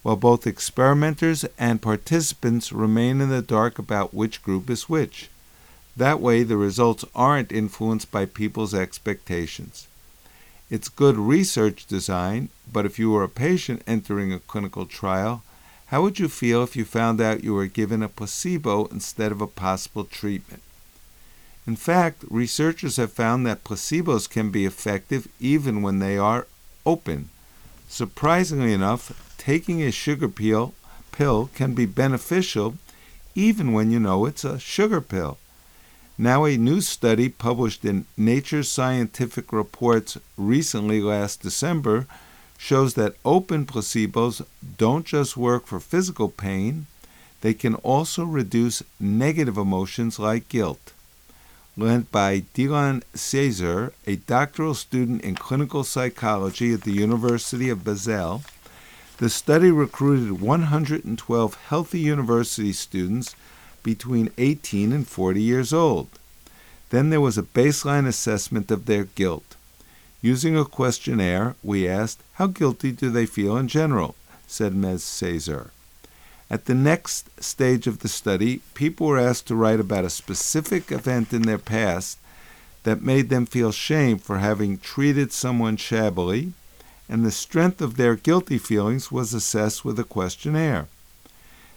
while 0.04 0.16
both 0.16 0.48
experimenters 0.48 1.44
and 1.60 1.82
participants 1.82 2.72
remain 2.72 3.20
in 3.20 3.28
the 3.28 3.42
dark 3.42 3.78
about 3.78 4.14
which 4.14 4.42
group 4.42 4.70
is 4.70 4.88
which. 4.88 5.30
That 5.98 6.22
way, 6.22 6.44
the 6.44 6.56
results 6.56 7.04
aren't 7.14 7.52
influenced 7.52 8.10
by 8.10 8.26
people's 8.26 8.74
expectations. 8.74 9.88
It's 10.70 10.88
good 10.88 11.18
research 11.18 11.86
design, 11.86 12.48
but 12.72 12.86
if 12.86 12.98
you 12.98 13.12
were 13.12 13.24
a 13.24 13.30
patient 13.30 13.84
entering 13.86 14.32
a 14.32 14.40
clinical 14.40 14.86
trial, 14.86 15.44
how 15.88 16.02
would 16.04 16.20
you 16.20 16.30
feel 16.30 16.64
if 16.64 16.78
you 16.78 16.86
found 16.86 17.20
out 17.20 17.44
you 17.44 17.54
were 17.54 17.68
given 17.68 18.02
a 18.02 18.08
placebo 18.08 18.86
instead 18.86 19.34
of 19.34 19.42
a 19.42 19.48
possible 19.48 20.06
treatment? 20.06 20.64
In 21.66 21.76
fact, 21.76 22.26
researchers 22.30 22.98
have 22.98 23.14
found 23.14 23.46
that 23.46 23.64
placebos 23.64 24.30
can 24.30 24.50
be 24.52 24.66
effective 24.66 25.28
even 25.40 25.82
when 25.82 26.00
they 26.00 26.18
are 26.18 26.48
open. 26.86 27.30
Surprisingly 27.88 28.74
enough, 28.74 29.36
taking 29.38 29.82
a 29.82 29.92
sugar 29.92 30.28
pill, 30.28 30.74
pill 31.12 31.50
can 31.54 31.74
be 31.74 31.86
beneficial 31.86 32.76
even 33.36 33.72
when 33.72 33.92
you 33.92 34.00
know 34.00 34.26
it's 34.26 34.44
a 34.44 34.60
sugar 34.60 35.02
pill. 35.02 35.38
Now, 36.18 36.46
a 36.46 36.58
new 36.58 36.82
study 36.82 37.30
published 37.30 37.84
in 37.84 38.06
Nature 38.16 38.64
Scientific 38.64 39.52
Reports 39.52 40.18
recently 40.38 41.02
last 41.02 41.42
December 41.42 42.06
shows 42.58 42.94
that 42.94 43.16
open 43.26 43.66
placebos 43.66 44.46
don't 44.78 45.06
just 45.06 45.36
work 45.36 45.66
for 45.66 45.80
physical 45.80 46.30
pain, 46.30 46.86
they 47.42 47.54
can 47.54 47.76
also 47.76 48.24
reduce 48.24 48.84
negative 49.00 49.58
emotions 49.58 50.20
like 50.20 50.48
guilt. 50.50 50.93
Led 51.76 52.12
by 52.12 52.42
Dilan 52.54 53.02
Sezer, 53.16 53.94
a 54.06 54.18
doctoral 54.18 54.76
student 54.76 55.24
in 55.24 55.34
clinical 55.34 55.84
psychology 55.84 56.72
at 56.72 56.82
the 56.82 56.92
University 56.92 57.68
of 57.70 57.84
Basel, 57.84 58.44
the 59.18 59.28
study 59.30 59.72
recruited 59.72 60.40
112 60.40 61.56
healthy 61.70 62.00
university 62.00 62.74
students 62.74 63.36
between 63.82 64.30
18 64.38 64.92
and 64.92 65.08
40 65.08 65.42
years 65.42 65.74
old. 65.74 66.10
Then 66.92 67.10
there 67.10 67.22
was 67.22 67.40
a 67.40 67.44
baseline 67.44 68.06
assessment 68.06 68.70
of 68.70 68.86
their 68.86 69.06
guilt. 69.06 69.56
Using 70.22 70.56
a 70.56 70.66
questionnaire, 70.66 71.56
we 71.64 71.88
asked, 71.88 72.22
How 72.34 72.48
guilty 72.48 72.92
do 72.92 73.10
they 73.10 73.26
feel 73.26 73.58
in 73.58 73.68
general? 73.68 74.14
said 74.46 74.76
Ms. 74.76 75.02
Sezer. 75.02 75.72
At 76.54 76.66
the 76.66 76.76
next 76.76 77.42
stage 77.42 77.88
of 77.88 78.02
the 78.02 78.08
study, 78.08 78.62
people 78.76 79.08
were 79.08 79.18
asked 79.18 79.48
to 79.48 79.56
write 79.56 79.80
about 79.80 80.06
a 80.06 80.10
specific 80.12 80.92
event 80.92 81.34
in 81.34 81.42
their 81.42 81.58
past 81.58 82.20
that 82.84 83.02
made 83.02 83.30
them 83.30 83.48
feel 83.48 83.72
shame 83.72 84.20
for 84.20 84.38
having 84.38 84.78
treated 84.78 85.34
someone 85.34 85.78
shabbily 85.78 86.54
and 87.10 87.26
the 87.26 87.32
strength 87.32 87.82
of 87.82 87.98
their 87.98 88.16
guilty 88.16 88.60
feelings 88.60 89.12
was 89.12 89.34
assessed 89.34 89.84
with 89.84 89.98
a 89.98 90.04
questionnaire. 90.04 90.88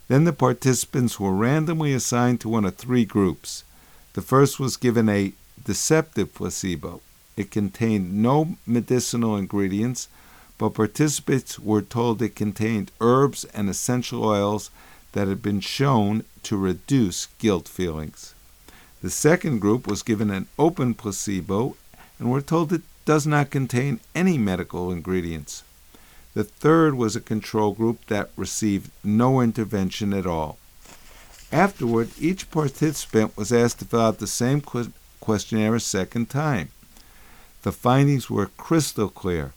Then 0.09 0.25
the 0.25 0.35
participants 0.35 1.19
were 1.19 1.33
randomly 1.33 1.95
assigned 1.95 2.43
to 2.43 2.51
one 2.51 2.67
of 2.67 2.77
three 2.77 3.07
groups. 3.07 3.65
The 4.13 4.21
first 4.21 4.61
was 4.61 4.77
given 4.77 5.09
a 5.09 5.33
deceptive 5.65 6.35
placebo. 6.35 7.01
It 7.35 7.51
contained 7.51 8.13
no 8.13 8.59
medicinal 8.67 9.39
ingredients, 9.39 10.09
but 10.59 10.75
participants 10.75 11.59
were 11.59 11.83
told 11.83 12.23
it 12.23 12.35
contained 12.35 12.91
herbs 13.01 13.45
and 13.47 13.69
essential 13.69 14.25
oils 14.25 14.71
that 15.13 15.29
had 15.29 15.43
been 15.43 15.61
shown 15.61 16.25
to 16.43 16.57
reduce 16.57 17.27
guilt 17.39 17.69
feelings. 17.69 18.35
The 19.03 19.11
second 19.11 19.61
group 19.61 19.87
was 19.87 20.03
given 20.03 20.31
an 20.31 20.47
open 20.59 20.95
placebo 20.95 21.77
and 22.19 22.31
were 22.31 22.41
told 22.41 22.73
it 22.73 22.83
does 23.05 23.27
not 23.27 23.51
contain 23.51 24.01
any 24.15 24.39
medical 24.39 24.91
ingredients. 24.91 25.63
The 26.35 26.45
third 26.45 26.95
was 26.95 27.17
a 27.17 27.21
control 27.21 27.73
group 27.73 28.05
that 28.07 28.31
received 28.37 28.91
no 29.05 29.41
intervention 29.41 30.13
at 30.13 30.27
all. 30.27 30.59
Afterward, 31.53 32.11
each 32.19 32.51
participant 32.51 33.37
was 33.37 33.53
asked 33.53 33.79
to 33.79 33.85
fill 33.85 34.01
out 34.01 34.19
the 34.19 34.27
same 34.27 34.63
questionnaire 35.21 35.75
a 35.75 35.81
second 35.81 36.29
time. 36.29 36.71
The 37.63 37.73
findings 37.73 38.29
were 38.29 38.51
crystal 38.57 39.09
clear. 39.09 39.53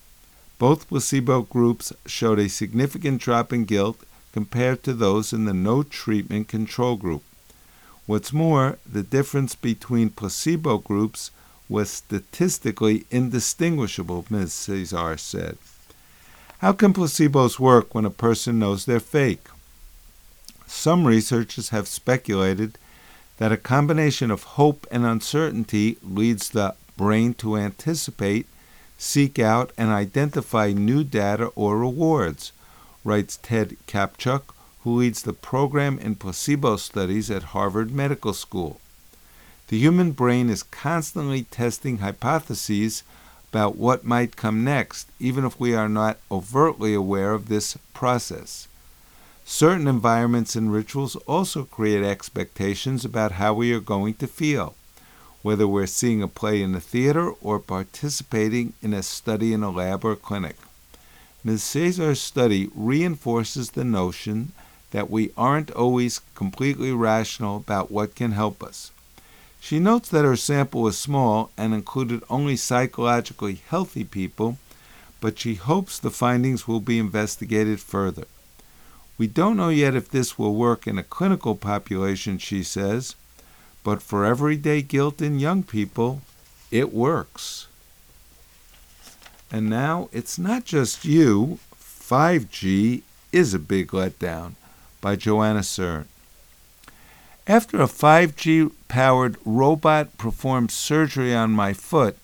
Both 0.59 0.89
placebo 0.89 1.41
groups 1.43 1.91
showed 2.05 2.37
a 2.37 2.49
significant 2.49 3.21
drop 3.21 3.51
in 3.51 3.65
guilt 3.65 4.03
compared 4.33 4.83
to 4.83 4.93
those 4.93 5.33
in 5.33 5.45
the 5.45 5.53
no 5.53 5.81
treatment 5.83 6.47
control 6.47 6.97
group. 6.97 7.23
What's 8.05 8.33
more, 8.33 8.77
the 8.85 9.01
difference 9.01 9.55
between 9.55 10.09
placebo 10.09 10.79
groups 10.79 11.31
was 11.69 11.89
statistically 11.89 13.05
indistinguishable, 13.09 14.25
Ms. 14.29 14.51
Sezer 14.51 15.17
said. 15.17 15.57
How 16.57 16.73
can 16.73 16.93
placebos 16.93 17.57
work 17.57 17.95
when 17.95 18.05
a 18.05 18.09
person 18.09 18.59
knows 18.59 18.85
they're 18.85 18.99
fake? 18.99 19.47
Some 20.67 21.07
researchers 21.07 21.69
have 21.69 21.87
speculated 21.87 22.77
that 23.37 23.53
a 23.53 23.57
combination 23.57 24.29
of 24.29 24.43
hope 24.43 24.85
and 24.91 25.05
uncertainty 25.05 25.97
leads 26.03 26.49
the 26.49 26.75
brain 26.97 27.33
to 27.35 27.55
anticipate, 27.55 28.45
seek 28.99 29.39
out, 29.39 29.71
and 29.77 29.89
identify 29.89 30.71
new 30.71 31.03
data 31.03 31.47
or 31.55 31.79
rewards, 31.79 32.51
writes 33.03 33.39
Ted 33.41 33.77
Kaptchuk, 33.87 34.53
who 34.83 34.97
leads 34.97 35.23
the 35.23 35.33
program 35.33 35.97
in 35.99 36.15
placebo 36.15 36.75
studies 36.75 37.31
at 37.31 37.55
Harvard 37.55 37.91
Medical 37.91 38.33
School. 38.33 38.79
The 39.69 39.79
human 39.79 40.11
brain 40.11 40.49
is 40.49 40.63
constantly 40.63 41.43
testing 41.43 41.99
hypotheses 41.99 43.03
about 43.51 43.77
what 43.77 44.03
might 44.03 44.35
come 44.35 44.63
next, 44.63 45.07
even 45.19 45.45
if 45.45 45.59
we 45.59 45.73
are 45.73 45.89
not 45.89 46.17
overtly 46.29 46.93
aware 46.93 47.33
of 47.33 47.47
this 47.47 47.77
process. 47.93 48.67
Certain 49.45 49.87
environments 49.87 50.55
and 50.55 50.71
rituals 50.71 51.15
also 51.25 51.63
create 51.63 52.03
expectations 52.03 53.05
about 53.05 53.33
how 53.33 53.53
we 53.53 53.73
are 53.73 53.79
going 53.79 54.13
to 54.15 54.27
feel, 54.27 54.75
whether 55.41 55.67
we're 55.67 55.85
seeing 55.85 56.21
a 56.21 56.27
play 56.27 56.61
in 56.61 56.75
a 56.75 56.79
theater 56.79 57.31
or 57.41 57.59
participating 57.59 58.73
in 58.81 58.93
a 58.93 59.03
study 59.03 59.53
in 59.53 59.63
a 59.63 59.69
lab 59.69 60.03
or 60.03 60.15
clinic. 60.15 60.57
Ms. 61.43 61.63
Sezer's 61.63 62.21
study 62.21 62.69
reinforces 62.75 63.71
the 63.71 63.85
notion 63.85 64.51
that 64.91 65.09
we 65.09 65.31
aren't 65.37 65.71
always 65.71 66.19
completely 66.35 66.91
rational 66.91 67.57
about 67.57 67.91
what 67.91 68.15
can 68.15 68.31
help 68.31 68.61
us. 68.61 68.91
She 69.61 69.79
notes 69.79 70.09
that 70.09 70.25
her 70.25 70.35
sample 70.35 70.81
was 70.81 70.97
small 70.97 71.51
and 71.57 71.73
included 71.73 72.23
only 72.29 72.55
psychologically 72.55 73.61
healthy 73.67 74.03
people, 74.03 74.57
but 75.21 75.37
she 75.37 75.55
hopes 75.55 75.99
the 75.99 76.11
findings 76.11 76.67
will 76.67 76.79
be 76.79 76.97
investigated 76.97 77.79
further. 77.79 78.25
We 79.17 79.27
don't 79.27 79.57
know 79.57 79.69
yet 79.69 79.95
if 79.95 80.09
this 80.09 80.39
will 80.39 80.55
work 80.55 80.87
in 80.87 80.97
a 80.97 81.03
clinical 81.03 81.55
population, 81.55 82.37
she 82.37 82.63
says, 82.63 83.15
but 83.83 84.01
for 84.01 84.25
everyday 84.25 84.81
guilt 84.81 85.21
in 85.21 85.39
young 85.39 85.63
people, 85.63 86.21
it 86.71 86.93
works. 86.93 87.67
And 89.51 89.69
now 89.69 90.09
it's 90.11 90.37
not 90.37 90.65
just 90.65 91.05
you. 91.05 91.59
5G 91.75 93.01
is 93.31 93.53
a 93.53 93.59
big 93.59 93.89
letdown 93.89 94.53
by 95.01 95.15
Joanna 95.15 95.63
Stern. 95.63 96.07
After 97.47 97.81
a 97.81 97.87
5G 97.87 98.71
powered 98.87 99.37
robot 99.43 100.17
performed 100.17 100.71
surgery 100.71 101.33
on 101.33 101.51
my 101.51 101.73
foot, 101.73 102.17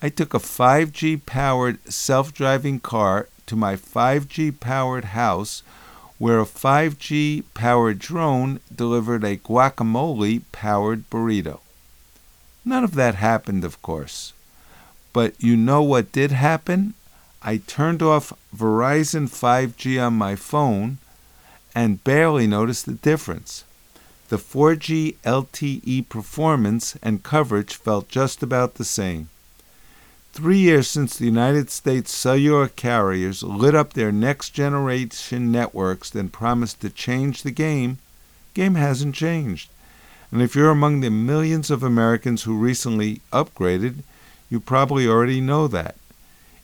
I 0.00 0.08
took 0.08 0.32
a 0.32 0.38
5G 0.38 1.26
powered 1.26 1.78
self 1.92 2.32
driving 2.32 2.80
car 2.80 3.28
to 3.46 3.56
my 3.56 3.76
5G 3.76 4.58
powered 4.58 5.06
house 5.06 5.62
where 6.20 6.38
a 6.38 6.44
5G 6.44 7.42
powered 7.54 7.98
drone 7.98 8.60
delivered 8.72 9.24
a 9.24 9.38
guacamole 9.38 10.42
powered 10.52 11.08
burrito. 11.08 11.60
None 12.62 12.84
of 12.84 12.94
that 12.94 13.14
happened, 13.14 13.64
of 13.64 13.80
course. 13.80 14.34
But 15.14 15.32
you 15.42 15.56
know 15.56 15.82
what 15.82 16.12
did 16.12 16.30
happen? 16.30 16.92
I 17.42 17.56
turned 17.56 18.02
off 18.02 18.34
Verizon 18.54 19.28
5G 19.30 19.98
on 20.06 20.12
my 20.12 20.36
phone 20.36 20.98
and 21.74 22.04
barely 22.04 22.46
noticed 22.46 22.84
the 22.84 22.92
difference 22.92 23.64
the 24.28 24.36
4G 24.36 25.16
LTE 25.24 26.06
performance 26.10 26.98
and 27.02 27.22
coverage 27.22 27.74
felt 27.74 28.08
just 28.08 28.42
about 28.42 28.74
the 28.74 28.84
same. 28.84 29.30
Three 30.40 30.60
years 30.60 30.88
since 30.88 31.18
the 31.18 31.26
United 31.26 31.68
States 31.68 32.10
cellular 32.10 32.66
carriers 32.66 33.42
lit 33.42 33.74
up 33.74 33.92
their 33.92 34.10
next 34.10 34.54
generation 34.54 35.52
networks 35.52 36.14
and 36.14 36.32
promised 36.32 36.80
to 36.80 36.88
change 36.88 37.42
the 37.42 37.50
game, 37.50 37.98
game 38.54 38.74
hasn't 38.74 39.14
changed. 39.14 39.68
And 40.32 40.40
if 40.40 40.56
you're 40.56 40.70
among 40.70 41.00
the 41.00 41.10
millions 41.10 41.70
of 41.70 41.82
Americans 41.82 42.44
who 42.44 42.56
recently 42.56 43.20
upgraded, 43.30 43.96
you 44.48 44.60
probably 44.60 45.06
already 45.06 45.42
know 45.42 45.68
that. 45.68 45.96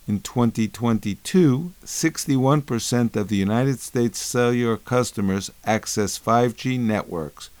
In 0.07 0.21
2022, 0.21 1.73
61% 1.85 3.15
of 3.15 3.27
the 3.27 3.35
United 3.35 3.79
States 3.79 4.17
cellular 4.17 4.77
customers 4.77 5.51
access 5.65 6.17
5G 6.17 6.79
networks, 6.79 7.51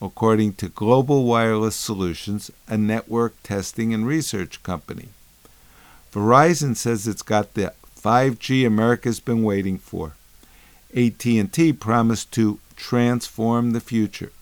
according 0.00 0.54
to 0.54 0.70
Global 0.70 1.24
Wireless 1.24 1.76
Solutions, 1.76 2.50
a 2.66 2.78
network 2.78 3.34
testing 3.42 3.92
and 3.92 4.06
research 4.06 4.62
company. 4.62 5.10
Verizon 6.16 6.74
says 6.74 7.06
it's 7.06 7.20
got 7.20 7.52
the 7.52 7.74
5G 7.94 8.66
America's 8.66 9.20
been 9.20 9.42
waiting 9.42 9.76
for. 9.76 10.14
AT&T 10.96 11.74
promised 11.74 12.32
to 12.32 12.58
transform 12.74 13.72
the 13.72 13.80
future. 13.80 14.32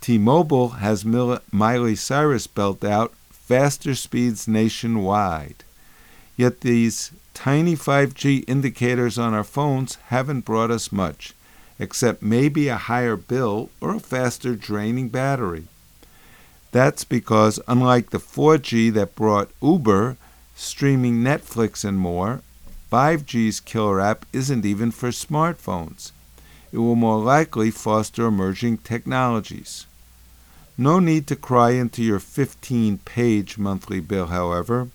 T-Mobile 0.00 0.68
has 0.68 1.04
Miley 1.04 1.96
Cyrus 1.96 2.46
belt 2.46 2.84
out 2.84 3.12
faster 3.28 3.96
speeds 3.96 4.46
nationwide. 4.46 5.64
Yet 6.36 6.60
these 6.60 7.10
tiny 7.34 7.74
5G 7.74 8.44
indicators 8.46 9.18
on 9.18 9.34
our 9.34 9.42
phones 9.42 9.96
haven't 10.10 10.44
brought 10.44 10.70
us 10.70 10.92
much 10.92 11.34
except 11.80 12.22
maybe 12.22 12.68
a 12.68 12.76
higher 12.76 13.16
bill 13.16 13.70
or 13.80 13.96
a 13.96 14.00
faster 14.00 14.54
draining 14.54 15.08
battery. 15.08 15.64
That's 16.70 17.02
because, 17.02 17.58
unlike 17.66 18.10
the 18.10 18.18
4G 18.18 18.92
that 18.92 19.16
brought 19.16 19.50
Uber, 19.60 20.16
streaming 20.58 21.22
Netflix, 21.22 21.84
and 21.84 21.96
more, 21.98 22.42
5G's 22.90 23.60
killer 23.60 24.00
app 24.00 24.26
isn't 24.32 24.66
even 24.66 24.90
for 24.90 25.10
smartphones. 25.10 26.10
It 26.72 26.78
will 26.78 26.96
more 26.96 27.20
likely 27.20 27.70
foster 27.70 28.26
emerging 28.26 28.78
technologies. 28.78 29.86
No 30.76 30.98
need 30.98 31.26
to 31.28 31.36
cry 31.36 31.70
into 31.70 32.02
your 32.02 32.18
15 32.18 32.98
page 32.98 33.56
monthly 33.56 34.00
bill, 34.00 34.26
however. 34.26 34.88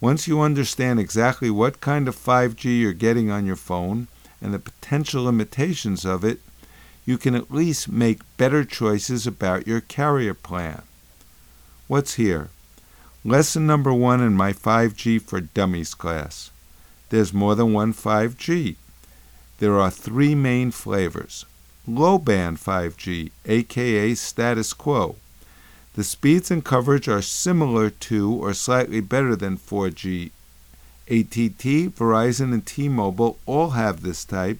Once 0.00 0.28
you 0.28 0.40
understand 0.40 1.00
exactly 1.00 1.50
what 1.50 1.80
kind 1.80 2.06
of 2.06 2.16
5G 2.16 2.80
you're 2.80 2.92
getting 2.92 3.30
on 3.30 3.44
your 3.44 3.56
phone, 3.56 4.06
and 4.40 4.54
the 4.54 4.58
potential 4.58 5.24
limitations 5.24 6.04
of 6.04 6.24
it, 6.24 6.40
you 7.04 7.18
can 7.18 7.34
at 7.34 7.50
least 7.50 7.88
make 7.88 8.20
better 8.36 8.64
choices 8.64 9.26
about 9.26 9.66
your 9.66 9.80
carrier 9.80 10.34
plan. 10.34 10.82
What's 11.88 12.14
here? 12.14 12.50
Lesson 13.24 13.68
number 13.68 13.94
one 13.94 14.20
in 14.20 14.34
my 14.34 14.52
5G 14.52 15.22
for 15.22 15.40
Dummies 15.40 15.94
class. 15.94 16.50
There's 17.10 17.32
more 17.32 17.54
than 17.54 17.72
one 17.72 17.94
5G. 17.94 18.74
There 19.60 19.78
are 19.78 19.92
three 19.92 20.34
main 20.34 20.72
flavors 20.72 21.44
low 21.86 22.18
band 22.18 22.58
5G, 22.58 23.30
aka 23.46 24.14
status 24.14 24.72
quo. 24.72 25.16
The 25.94 26.02
speeds 26.02 26.50
and 26.50 26.64
coverage 26.64 27.06
are 27.06 27.22
similar 27.22 27.90
to 27.90 28.34
or 28.34 28.54
slightly 28.54 29.00
better 29.00 29.36
than 29.36 29.56
4G 29.56 30.30
ATT, 31.08 31.94
Verizon, 31.94 32.52
and 32.52 32.66
T 32.66 32.88
Mobile 32.88 33.38
all 33.46 33.70
have 33.70 34.02
this 34.02 34.24
type, 34.24 34.58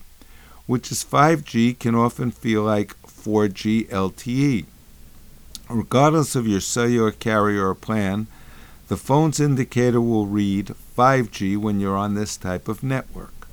which 0.66 0.92
is 0.92 1.04
5G 1.04 1.78
can 1.80 1.96
often 1.96 2.30
feel 2.30 2.62
like 2.62 2.94
4G 3.06 3.88
LTE. 3.88 4.66
Regardless 5.68 6.36
of 6.36 6.46
your 6.46 6.60
cellular 6.60 7.10
carrier 7.10 7.68
or 7.68 7.74
plan, 7.74 8.26
The 8.92 8.98
phone's 8.98 9.40
indicator 9.40 10.02
will 10.02 10.26
read 10.26 10.74
5G 10.98 11.56
when 11.56 11.80
you're 11.80 11.96
on 11.96 12.12
this 12.12 12.36
type 12.36 12.68
of 12.68 12.82
network. 12.82 13.48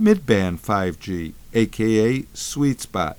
Midband 0.00 0.60
5G, 0.60 1.34
aka 1.52 2.24
sweet 2.32 2.80
spot. 2.80 3.18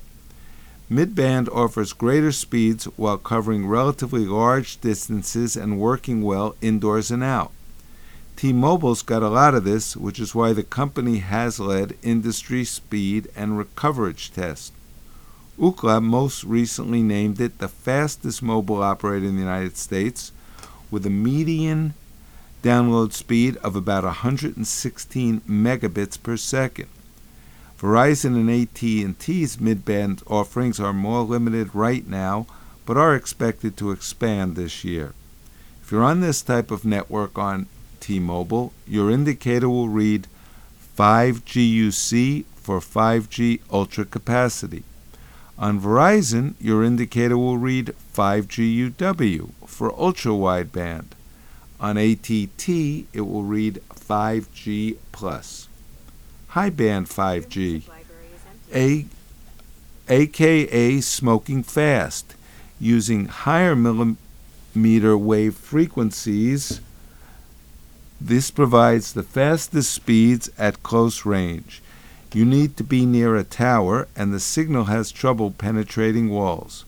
Midband 0.90 1.48
offers 1.54 1.92
greater 1.92 2.32
speeds 2.32 2.86
while 2.96 3.18
covering 3.18 3.68
relatively 3.68 4.26
large 4.26 4.80
distances 4.80 5.56
and 5.56 5.78
working 5.78 6.22
well 6.22 6.56
indoors 6.60 7.12
and 7.12 7.22
out. 7.22 7.52
T-Mobile's 8.34 9.02
got 9.02 9.22
a 9.22 9.28
lot 9.28 9.54
of 9.54 9.62
this, 9.62 9.96
which 9.96 10.18
is 10.18 10.34
why 10.34 10.52
the 10.52 10.64
company 10.64 11.18
has 11.18 11.60
led 11.60 11.96
industry 12.02 12.64
speed 12.64 13.28
and 13.36 13.64
coverage 13.76 14.32
tests. 14.32 14.72
Ookla 15.56 16.02
most 16.02 16.42
recently 16.42 17.00
named 17.00 17.40
it 17.40 17.58
the 17.58 17.68
fastest 17.68 18.42
mobile 18.42 18.82
operator 18.82 19.26
in 19.26 19.36
the 19.36 19.42
United 19.42 19.76
States 19.76 20.32
with 20.90 21.06
a 21.06 21.10
median 21.10 21.94
download 22.62 23.12
speed 23.12 23.56
of 23.58 23.76
about 23.76 24.04
116 24.04 25.40
megabits 25.42 26.22
per 26.22 26.36
second. 26.36 26.88
Verizon 27.80 28.34
and 28.34 28.50
AT&T's 28.50 29.60
mid-band 29.60 30.22
offerings 30.26 30.80
are 30.80 30.92
more 30.92 31.22
limited 31.22 31.74
right 31.74 32.06
now, 32.06 32.46
but 32.84 32.96
are 32.96 33.14
expected 33.14 33.76
to 33.76 33.92
expand 33.92 34.56
this 34.56 34.82
year. 34.82 35.14
If 35.82 35.92
you're 35.92 36.02
on 36.02 36.20
this 36.20 36.42
type 36.42 36.70
of 36.70 36.84
network 36.84 37.38
on 37.38 37.66
T-Mobile, 38.00 38.72
your 38.86 39.10
indicator 39.10 39.68
will 39.68 39.88
read 39.88 40.26
5GUC 40.98 42.44
for 42.56 42.80
5G 42.80 43.60
ultra 43.70 44.04
capacity. 44.04 44.82
On 45.58 45.80
Verizon, 45.80 46.54
your 46.60 46.84
indicator 46.84 47.36
will 47.36 47.58
read 47.58 47.92
5GUW 48.14 49.50
for 49.66 49.92
ultra 50.00 50.30
wideband. 50.30 51.06
On 51.80 51.96
ATT, 51.96 52.68
it 53.12 53.22
will 53.22 53.42
read 53.42 53.82
5G 53.92 54.96
plus. 55.10 55.68
High 56.48 56.70
band 56.70 57.08
5G, 57.08 57.82
A, 58.72 59.06
aka 60.08 61.00
smoking 61.00 61.62
fast, 61.64 62.34
using 62.78 63.26
higher 63.26 63.74
millimeter 63.74 65.18
wave 65.18 65.56
frequencies. 65.56 66.80
This 68.20 68.52
provides 68.52 69.12
the 69.12 69.24
fastest 69.24 69.92
speeds 69.92 70.50
at 70.56 70.84
close 70.84 71.26
range. 71.26 71.82
You 72.32 72.44
need 72.44 72.76
to 72.76 72.84
be 72.84 73.06
near 73.06 73.36
a 73.36 73.44
tower, 73.44 74.06
and 74.14 74.32
the 74.32 74.40
signal 74.40 74.84
has 74.84 75.10
trouble 75.10 75.50
penetrating 75.50 76.28
walls. 76.28 76.84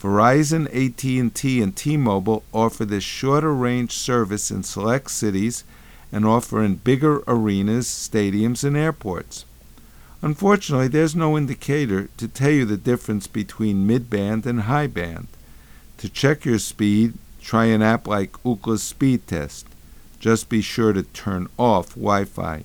Verizon, 0.00 0.66
AT&T, 0.68 1.60
and 1.60 1.76
T-Mobile 1.76 2.42
offer 2.52 2.84
this 2.84 3.04
shorter 3.04 3.52
range 3.52 3.92
service 3.92 4.50
in 4.50 4.62
select 4.62 5.10
cities 5.10 5.64
and 6.12 6.24
offer 6.24 6.62
in 6.62 6.76
bigger 6.76 7.22
arenas, 7.26 7.86
stadiums, 7.86 8.64
and 8.64 8.76
airports. 8.76 9.44
Unfortunately, 10.22 10.88
there's 10.88 11.16
no 11.16 11.36
indicator 11.36 12.08
to 12.16 12.28
tell 12.28 12.50
you 12.50 12.64
the 12.64 12.76
difference 12.76 13.26
between 13.26 13.86
mid-band 13.86 14.46
and 14.46 14.62
high 14.62 14.86
band. 14.86 15.26
To 15.98 16.08
check 16.08 16.44
your 16.44 16.58
speed, 16.58 17.14
try 17.42 17.66
an 17.66 17.82
app 17.82 18.06
like 18.06 18.32
Ookla's 18.44 18.82
Speed 18.82 19.26
Test. 19.26 19.66
Just 20.18 20.48
be 20.48 20.62
sure 20.62 20.92
to 20.92 21.02
turn 21.02 21.48
off 21.58 21.90
Wi-Fi. 21.90 22.64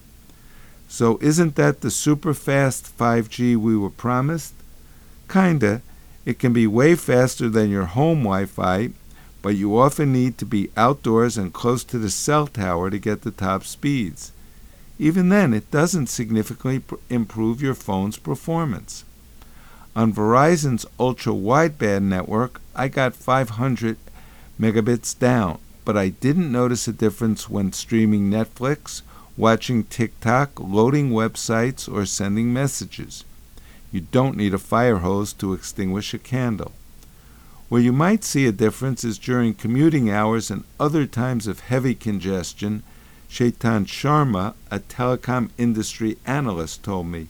So 0.88 1.18
isn't 1.22 1.56
that 1.56 1.82
the 1.82 1.92
super 1.92 2.34
fast 2.34 2.98
5G 2.98 3.56
we 3.58 3.76
were 3.76 3.90
promised? 3.90 4.54
Kinda. 5.28 5.82
It 6.26 6.40
can 6.40 6.54
be 6.54 6.68
way 6.68 6.96
faster 6.96 7.50
than 7.50 7.70
your 7.70 7.86
home 7.86 8.24
Wi 8.24 8.46
Fi, 8.46 8.90
but 9.42 9.56
you 9.56 9.78
often 9.78 10.12
need 10.12 10.38
to 10.40 10.46
be 10.46 10.72
outdoors 10.76 11.38
and 11.38 11.54
close 11.54 11.84
to 11.84 12.00
the 12.00 12.10
cell 12.10 12.48
tower 12.48 12.90
to 12.90 12.98
get 12.98 13.22
the 13.22 13.32
top 13.32 13.64
speeds. 13.64 14.32
Even 14.98 15.30
then, 15.30 15.54
it 15.54 15.70
doesn't 15.70 16.08
significantly 16.08 16.80
pr- 16.80 16.96
improve 17.10 17.62
your 17.62 17.76
phone's 17.76 18.18
performance. 18.18 19.04
On 19.96 20.12
Verizon's 20.12 20.86
ultra 21.00 21.34
wideband 21.34 22.04
network, 22.04 22.60
I 22.76 22.88
got 22.88 23.14
500 23.14 23.98
megabits 24.60 25.18
down, 25.18 25.60
but 25.84 25.96
I 25.96 26.10
didn't 26.10 26.52
notice 26.52 26.88
a 26.88 26.94
difference 26.94 27.50
when 27.50 27.72
streaming 27.72 28.30
Netflix, 28.32 29.02
watching 29.38 29.84
TikTok, 29.84 30.60
loading 30.60 31.12
websites, 31.12 31.92
or 31.92 32.06
sending 32.06 32.54
messages. 32.54 33.26
You 33.92 34.02
don't 34.02 34.38
need 34.38 34.54
a 34.54 34.58
fire 34.58 34.98
hose 34.98 35.34
to 35.34 35.54
extinguish 35.54 36.14
a 36.14 36.18
candle. 36.18 36.72
Where 37.68 37.82
you 37.82 37.92
might 37.92 38.24
see 38.24 38.46
a 38.46 38.52
difference 38.52 39.04
is 39.04 39.18
during 39.18 39.54
commuting 39.54 40.10
hours 40.10 40.52
and 40.52 40.64
other 40.80 41.06
times 41.06 41.48
of 41.48 41.62
heavy 41.62 41.96
congestion, 41.96 42.84
Chetan 43.30 43.86
Sharma, 43.86 44.54
a 44.70 44.80
telecom 44.80 45.50
industry 45.58 46.18
analyst, 46.26 46.84
told 46.84 47.08
me. 47.08 47.28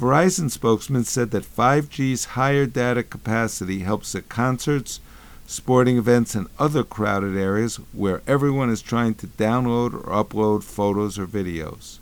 Verizon 0.00 0.50
spokesman 0.50 1.04
said 1.04 1.30
that 1.30 1.44
5G's 1.44 2.24
higher 2.36 2.66
data 2.66 3.02
capacity 3.02 3.80
helps 3.80 4.14
at 4.14 4.28
concerts, 4.28 4.98
sporting 5.46 5.98
events, 5.98 6.34
and 6.34 6.48
other 6.58 6.82
crowded 6.82 7.36
areas 7.36 7.76
where 7.92 8.22
everyone 8.26 8.70
is 8.70 8.82
trying 8.82 9.14
to 9.14 9.26
download 9.26 9.94
or 9.94 10.24
upload 10.24 10.62
photos 10.62 11.18
or 11.18 11.26
videos. 11.26 11.98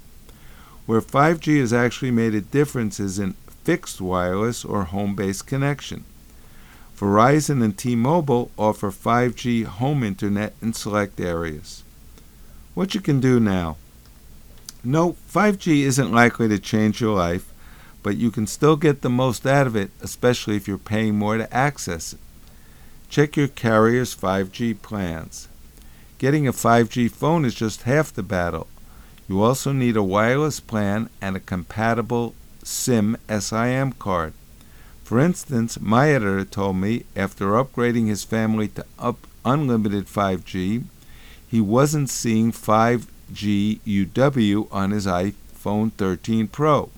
Where 0.87 1.01
5G 1.01 1.61
has 1.61 1.73
actually 1.73 2.11
made 2.11 2.35
a 2.35 2.41
difference 2.41 2.99
is 2.99 3.19
in 3.19 3.35
fixed 3.65 4.01
wireless 4.01 4.65
or 4.65 4.85
home 4.85 5.15
based 5.15 5.47
connection. 5.47 6.05
Verizon 6.97 7.63
and 7.63 7.77
T 7.77 7.97
Mobile 7.97 8.51
offer 8.57 8.91
5G 8.91 9.65
home 9.65 10.05
internet 10.05 10.55
in 10.63 10.73
select 10.73 11.21
areas. 11.21 11.83
What 12.75 12.95
you 12.95 13.01
can 13.01 13.21
do 13.21 13.41
now. 13.41 13.77
No, 14.85 15.17
5G 15.33 15.83
isn't 15.83 16.13
likely 16.13 16.49
to 16.49 16.59
change 16.59 17.01
your 17.01 17.15
life, 17.15 17.53
but 18.03 18.17
you 18.17 18.31
can 18.31 18.47
still 18.47 18.77
get 18.77 19.03
the 19.03 19.11
most 19.11 19.47
out 19.47 19.67
of 19.67 19.77
it, 19.77 19.91
especially 20.01 20.57
if 20.57 20.67
you're 20.67 20.79
paying 20.79 21.17
more 21.17 21.37
to 21.39 21.53
access 21.55 22.13
it. 22.13 22.19
Check 23.13 23.37
your 23.37 23.49
carrier's 23.49 24.17
5G 24.17 24.81
plans. 24.81 25.47
Getting 26.17 26.49
a 26.49 26.53
5G 26.53 27.11
phone 27.11 27.45
is 27.45 27.55
just 27.55 27.83
half 27.83 28.11
the 28.11 28.23
battle. 28.23 28.69
You 29.29 29.43
also 29.43 29.71
need 29.71 29.99
a 29.99 30.03
wireless 30.03 30.61
plan 30.61 31.11
and 31.21 31.37
a 31.37 31.41
compatible 31.41 32.35
SIM 32.63 33.19
SIM 33.29 33.93
card. 33.99 34.33
For 35.05 35.21
instance, 35.21 35.79
my 35.79 36.09
editor 36.09 36.47
told 36.47 36.77
me 36.77 37.05
after 37.15 37.49
upgrading 37.49 38.07
his 38.07 38.25
family 38.25 38.69
to 38.69 38.87
up 38.99 39.27
unlimited 39.45 40.07
5G, 40.07 40.85
he 41.47 41.61
wasn't 41.61 42.09
seeing 42.09 42.51
5G 42.51 43.81
UW 43.81 44.69
on 44.73 44.91
his 44.91 45.05
iPhone 45.05 45.93
13 45.93 46.49
Pro. 46.49 46.89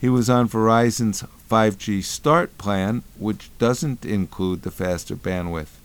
He 0.00 0.08
was 0.08 0.30
on 0.30 0.48
Verizon's 0.48 1.22
5G 1.50 2.02
Start 2.02 2.56
plan, 2.58 3.02
which 3.18 3.50
doesn't 3.58 4.04
include 4.04 4.62
the 4.62 4.70
faster 4.70 5.16
bandwidth. 5.16 5.78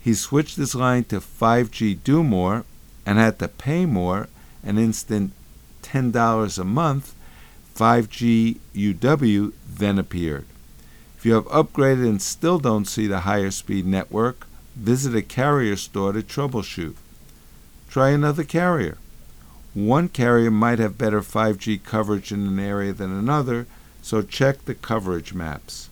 He 0.00 0.14
switched 0.14 0.56
his 0.56 0.74
line 0.74 1.04
to 1.04 1.20
5G 1.20 2.02
Do 2.04 2.22
More 2.22 2.64
and 3.06 3.18
had 3.18 3.38
to 3.38 3.48
pay 3.48 3.86
more, 3.86 4.28
an 4.62 4.78
instant 4.78 5.32
$10 5.82 6.58
a 6.58 6.64
month, 6.64 7.14
5G 7.74 8.58
UW 8.74 9.52
then 9.68 9.98
appeared. 9.98 10.46
If 11.16 11.26
you 11.26 11.34
have 11.34 11.46
upgraded 11.46 12.06
and 12.06 12.20
still 12.20 12.58
don't 12.58 12.86
see 12.86 13.06
the 13.06 13.20
higher 13.20 13.50
speed 13.50 13.86
network, 13.86 14.46
visit 14.76 15.14
a 15.14 15.22
carrier 15.22 15.76
store 15.76 16.12
to 16.12 16.22
troubleshoot. 16.22 16.94
Try 17.88 18.10
another 18.10 18.44
carrier. 18.44 18.98
One 19.72 20.08
carrier 20.08 20.50
might 20.50 20.78
have 20.78 20.98
better 20.98 21.20
5G 21.20 21.82
coverage 21.82 22.30
in 22.30 22.46
an 22.46 22.58
area 22.58 22.92
than 22.92 23.10
another, 23.10 23.66
so 24.04 24.20
check 24.20 24.66
the 24.66 24.74
coverage 24.74 25.32
maps. 25.32 25.88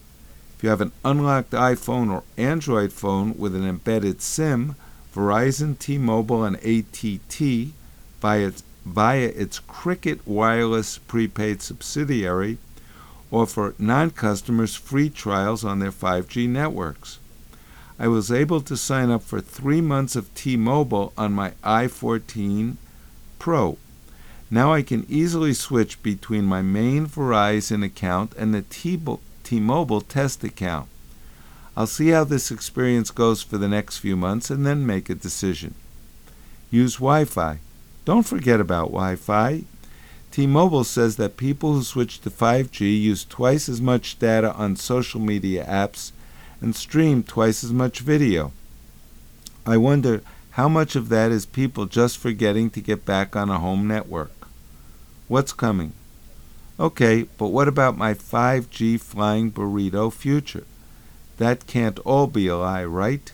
If 0.55 0.63
you 0.63 0.69
have 0.69 0.83
an 0.83 0.93
unlocked 1.03 1.53
iPhone 1.53 2.13
or 2.13 2.25
Android 2.37 2.93
phone 2.93 3.39
with 3.39 3.57
an 3.57 3.67
embedded 3.67 4.21
SIM, 4.21 4.77
Verizon, 5.15 5.79
T-Mobile, 5.79 6.45
and 6.45 6.57
ATT 6.57 7.73
via 8.21 8.53
via 8.85 9.27
its 9.29 9.61
Cricket 9.61 10.27
Wireless 10.27 10.99
prepaid 10.99 11.63
subsidiary 11.63 12.59
offer 13.31 13.75
non 13.79 14.11
customers 14.11 14.75
free 14.75 15.09
trials 15.09 15.65
on 15.65 15.79
their 15.79 15.91
5G 15.91 16.47
networks. 16.47 17.19
I 17.99 18.09
was 18.09 18.31
able 18.31 18.61
to 18.61 18.77
sign 18.77 19.11
up 19.11 19.23
for 19.23 19.41
three 19.41 19.81
months 19.81 20.17
of 20.17 20.35
T 20.35 20.59
Mobile 20.59 21.15
on 21.17 21.33
my 21.33 21.53
i14 21.65 22.77
Pro. 23.39 23.79
Now 24.55 24.75
I 24.75 24.83
can 24.83 25.07
easily 25.09 25.55
switch 25.55 26.03
between 26.03 26.45
my 26.45 26.61
main 26.61 27.07
Verizon 27.07 27.83
account 27.83 28.35
and 28.37 28.53
the 28.55 28.61
T 28.61 29.01
Mobile 29.59 30.03
test 30.03 30.45
account. 30.45 30.91
I'll 31.75 31.87
see 31.87 32.09
how 32.09 32.25
this 32.25 32.51
experience 32.51 33.11
goes 33.11 33.43
for 33.43 33.57
the 33.57 33.67
next 33.67 33.97
few 33.97 34.15
months 34.15 34.51
and 34.51 34.67
then 34.67 34.87
make 34.87 35.09
a 35.09 35.15
decision. 35.15 35.75
Use 36.71 36.97
Wi 36.97 37.25
Fi. 37.25 37.61
Don't 38.05 38.27
forget 38.27 38.61
about 38.61 38.93
Wi 38.93 39.17
Fi. 39.17 39.65
T 40.31 40.47
Mobile 40.47 40.85
says 40.85 41.17
that 41.17 41.39
people 41.39 41.73
who 41.73 41.83
switch 41.83 42.21
to 42.21 42.29
5G 42.29 43.01
use 43.01 43.25
twice 43.25 43.71
as 43.71 43.81
much 43.81 44.19
data 44.19 44.53
on 44.53 44.77
social 44.77 45.21
media 45.23 45.65
apps 45.65 46.13
and 46.61 46.77
stream 46.77 47.23
twice 47.23 47.65
as 47.65 47.73
much 47.73 48.01
video. 48.01 48.53
I 49.65 49.79
wonder 49.79 50.21
How 50.51 50.69
much 50.69 50.95
of 50.95 51.09
that 51.09 51.33
is 51.33 51.47
people 51.47 51.87
just 51.87 52.19
forgetting 52.19 52.69
to 52.73 52.83
get 52.83 53.07
back 53.07 53.35
on 53.35 53.49
a 53.49 53.59
home 53.59 53.89
network? 53.89 54.42
What's 55.33 55.55
coming? 55.55 55.95
Okay, 56.79 57.23
but 57.39 57.47
what 57.49 57.67
about 57.67 57.97
my 57.97 58.13
5G 58.13 59.01
flying 59.01 59.51
burrito 59.51 60.13
future? 60.13 60.65
That 61.39 61.67
can't 61.67 61.99
all 62.01 62.27
be 62.27 62.49
a 62.49 62.59
lie, 62.59 62.85
right? 62.85 63.33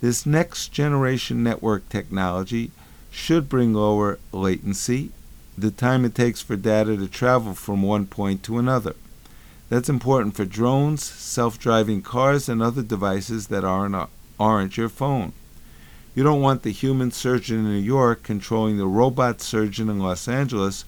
This 0.00 0.26
next 0.26 0.72
generation 0.72 1.44
network 1.44 1.88
technology 1.88 2.72
should 3.12 3.48
bring 3.48 3.74
lower 3.74 4.18
latency, 4.32 5.12
the 5.56 5.70
time 5.70 6.04
it 6.04 6.16
takes 6.16 6.42
for 6.42 6.56
data 6.56 6.96
to 6.96 7.06
travel 7.06 7.54
from 7.54 7.82
one 7.82 8.06
point 8.06 8.42
to 8.42 8.58
another. 8.58 8.96
That's 9.68 9.88
important 9.88 10.34
for 10.34 10.44
drones, 10.44 11.04
self 11.04 11.60
driving 11.60 12.02
cars, 12.02 12.48
and 12.48 12.60
other 12.60 12.82
devices 12.82 13.46
that 13.46 13.62
aren't, 13.62 14.10
aren't 14.40 14.76
your 14.76 14.88
phone. 14.88 15.32
You 16.16 16.24
don't 16.24 16.42
want 16.42 16.64
the 16.64 16.72
human 16.72 17.12
surgeon 17.12 17.58
in 17.58 17.66
New 17.66 17.78
York 17.78 18.24
controlling 18.24 18.78
the 18.78 18.88
robot 18.88 19.40
surgeon 19.40 19.88
in 19.88 20.00
Los 20.00 20.26
Angeles 20.26 20.84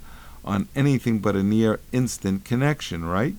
on 0.47 0.69
anything 0.77 1.19
but 1.19 1.37
a 1.37 1.43
near 1.43 1.81
instant 1.93 2.45
connection, 2.45 3.05
right? 3.05 3.35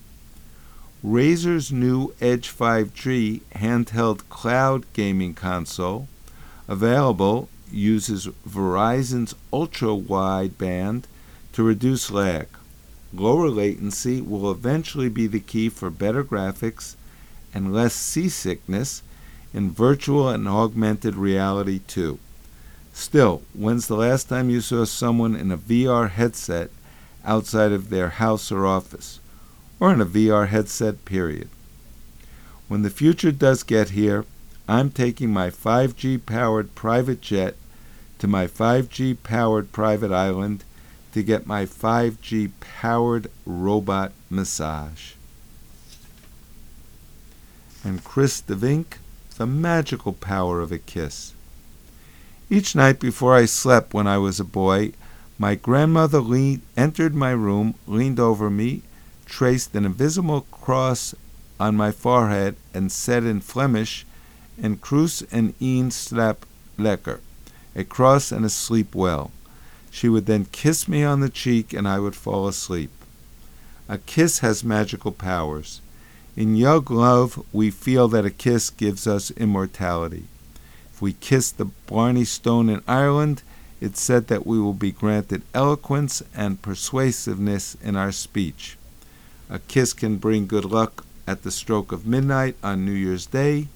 Razer's 1.04 1.70
new 1.72 2.12
Edge 2.20 2.50
5G 2.54 3.40
handheld 3.54 4.28
cloud 4.28 4.84
gaming 4.92 5.32
console, 5.32 6.08
available, 6.66 7.48
uses 7.70 8.26
Verizon's 8.48 9.34
ultra 9.52 9.88
wideband 9.88 11.04
to 11.52 11.62
reduce 11.62 12.10
lag. 12.10 12.48
Lower 13.12 13.48
latency 13.48 14.20
will 14.20 14.50
eventually 14.50 15.08
be 15.08 15.26
the 15.26 15.40
key 15.40 15.68
for 15.68 15.88
better 15.88 16.22
graphics 16.22 16.96
and 17.54 17.72
less 17.72 17.94
seasickness 17.94 19.02
in 19.54 19.70
virtual 19.70 20.28
and 20.28 20.46
augmented 20.46 21.14
reality 21.14 21.80
too. 21.86 22.18
Still, 22.92 23.42
when's 23.54 23.86
the 23.86 23.96
last 23.96 24.28
time 24.28 24.50
you 24.50 24.60
saw 24.60 24.84
someone 24.84 25.36
in 25.36 25.50
a 25.50 25.56
VR 25.56 26.10
headset 26.10 26.70
outside 27.24 27.72
of 27.72 27.90
their 27.90 28.10
house 28.10 28.50
or 28.50 28.66
office? 28.66 29.20
Or 29.80 29.92
in 29.92 30.00
a 30.00 30.06
VR 30.06 30.48
headset, 30.48 31.04
period? 31.04 31.48
When 32.68 32.82
the 32.82 32.90
future 32.90 33.32
does 33.32 33.62
get 33.62 33.90
here, 33.90 34.24
I'm 34.68 34.90
taking 34.90 35.32
my 35.32 35.48
5G 35.48 36.26
powered 36.26 36.74
private 36.74 37.20
jet 37.22 37.56
to 38.18 38.26
my 38.26 38.46
5G 38.46 39.16
powered 39.22 39.72
private 39.72 40.12
island 40.12 40.64
to 41.12 41.22
get 41.22 41.46
my 41.46 41.64
5G 41.64 42.50
powered 42.60 43.30
robot 43.46 44.12
massage. 44.28 45.12
And 47.82 48.04
Chris 48.04 48.40
de 48.40 48.54
Vinck, 48.54 48.98
the 49.36 49.46
magical 49.46 50.12
power 50.12 50.60
of 50.60 50.72
a 50.72 50.78
kiss. 50.78 51.32
Each 52.50 52.74
night 52.74 52.98
before 53.00 53.34
I 53.34 53.44
slept 53.44 53.94
when 53.94 54.06
I 54.06 54.18
was 54.18 54.40
a 54.40 54.44
boy, 54.44 54.92
my 55.38 55.54
grandmother 55.54 56.20
leaned, 56.20 56.62
entered 56.76 57.14
my 57.14 57.30
room, 57.30 57.74
leaned 57.86 58.18
over 58.18 58.50
me, 58.50 58.82
traced 59.24 59.74
an 59.74 59.84
invisible 59.84 60.42
cross 60.50 61.14
on 61.60 61.76
my 61.76 61.92
forehead, 61.92 62.56
and 62.74 62.90
said 62.90 63.24
in 63.24 63.40
Flemish, 63.40 64.04
En 64.60 64.76
kruis 64.76 65.22
en 65.30 65.54
een 65.60 65.90
slap 65.92 66.44
lekker, 66.76 67.20
a 67.76 67.84
cross 67.84 68.32
and 68.32 68.44
a 68.44 68.48
sleep 68.48 68.92
well. 68.94 69.30
She 69.90 70.08
would 70.08 70.26
then 70.26 70.46
kiss 70.46 70.88
me 70.88 71.04
on 71.04 71.20
the 71.20 71.28
cheek, 71.28 71.72
and 71.72 71.86
I 71.86 72.00
would 72.00 72.16
fall 72.16 72.48
asleep. 72.48 72.90
A 73.88 73.98
kiss 73.98 74.40
has 74.40 74.64
magical 74.64 75.12
powers. 75.12 75.80
In 76.36 76.56
young 76.56 76.84
love, 76.90 77.42
we 77.52 77.70
feel 77.70 78.08
that 78.08 78.24
a 78.24 78.30
kiss 78.30 78.70
gives 78.70 79.06
us 79.06 79.30
immortality. 79.32 80.24
If 80.92 81.00
we 81.00 81.12
kiss 81.12 81.50
the 81.50 81.70
Blarney 81.86 82.24
Stone 82.24 82.68
in 82.68 82.82
Ireland, 82.86 83.42
it's 83.80 84.00
said 84.00 84.26
that 84.28 84.46
we 84.46 84.58
will 84.58 84.74
be 84.74 84.90
granted 84.90 85.42
eloquence 85.54 86.22
and 86.34 86.62
persuasiveness 86.62 87.76
in 87.82 87.96
our 87.96 88.12
speech. 88.12 88.76
A 89.48 89.58
kiss 89.60 89.92
can 89.92 90.16
bring 90.16 90.46
good 90.46 90.64
luck 90.64 91.04
at 91.26 91.42
the 91.42 91.50
stroke 91.50 91.92
of 91.92 92.06
midnight 92.06 92.56
on 92.62 92.84
New 92.84 92.92
Year's 92.92 93.26
Day. 93.26 93.68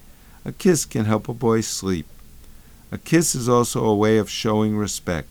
A 0.44 0.52
kiss 0.52 0.84
can 0.84 1.04
help 1.04 1.28
a 1.28 1.34
boy 1.34 1.60
sleep. 1.60 2.06
A 2.90 2.98
kiss 2.98 3.34
is 3.34 3.48
also 3.48 3.84
a 3.84 3.94
way 3.94 4.18
of 4.18 4.28
showing 4.28 4.76
respect. 4.76 5.28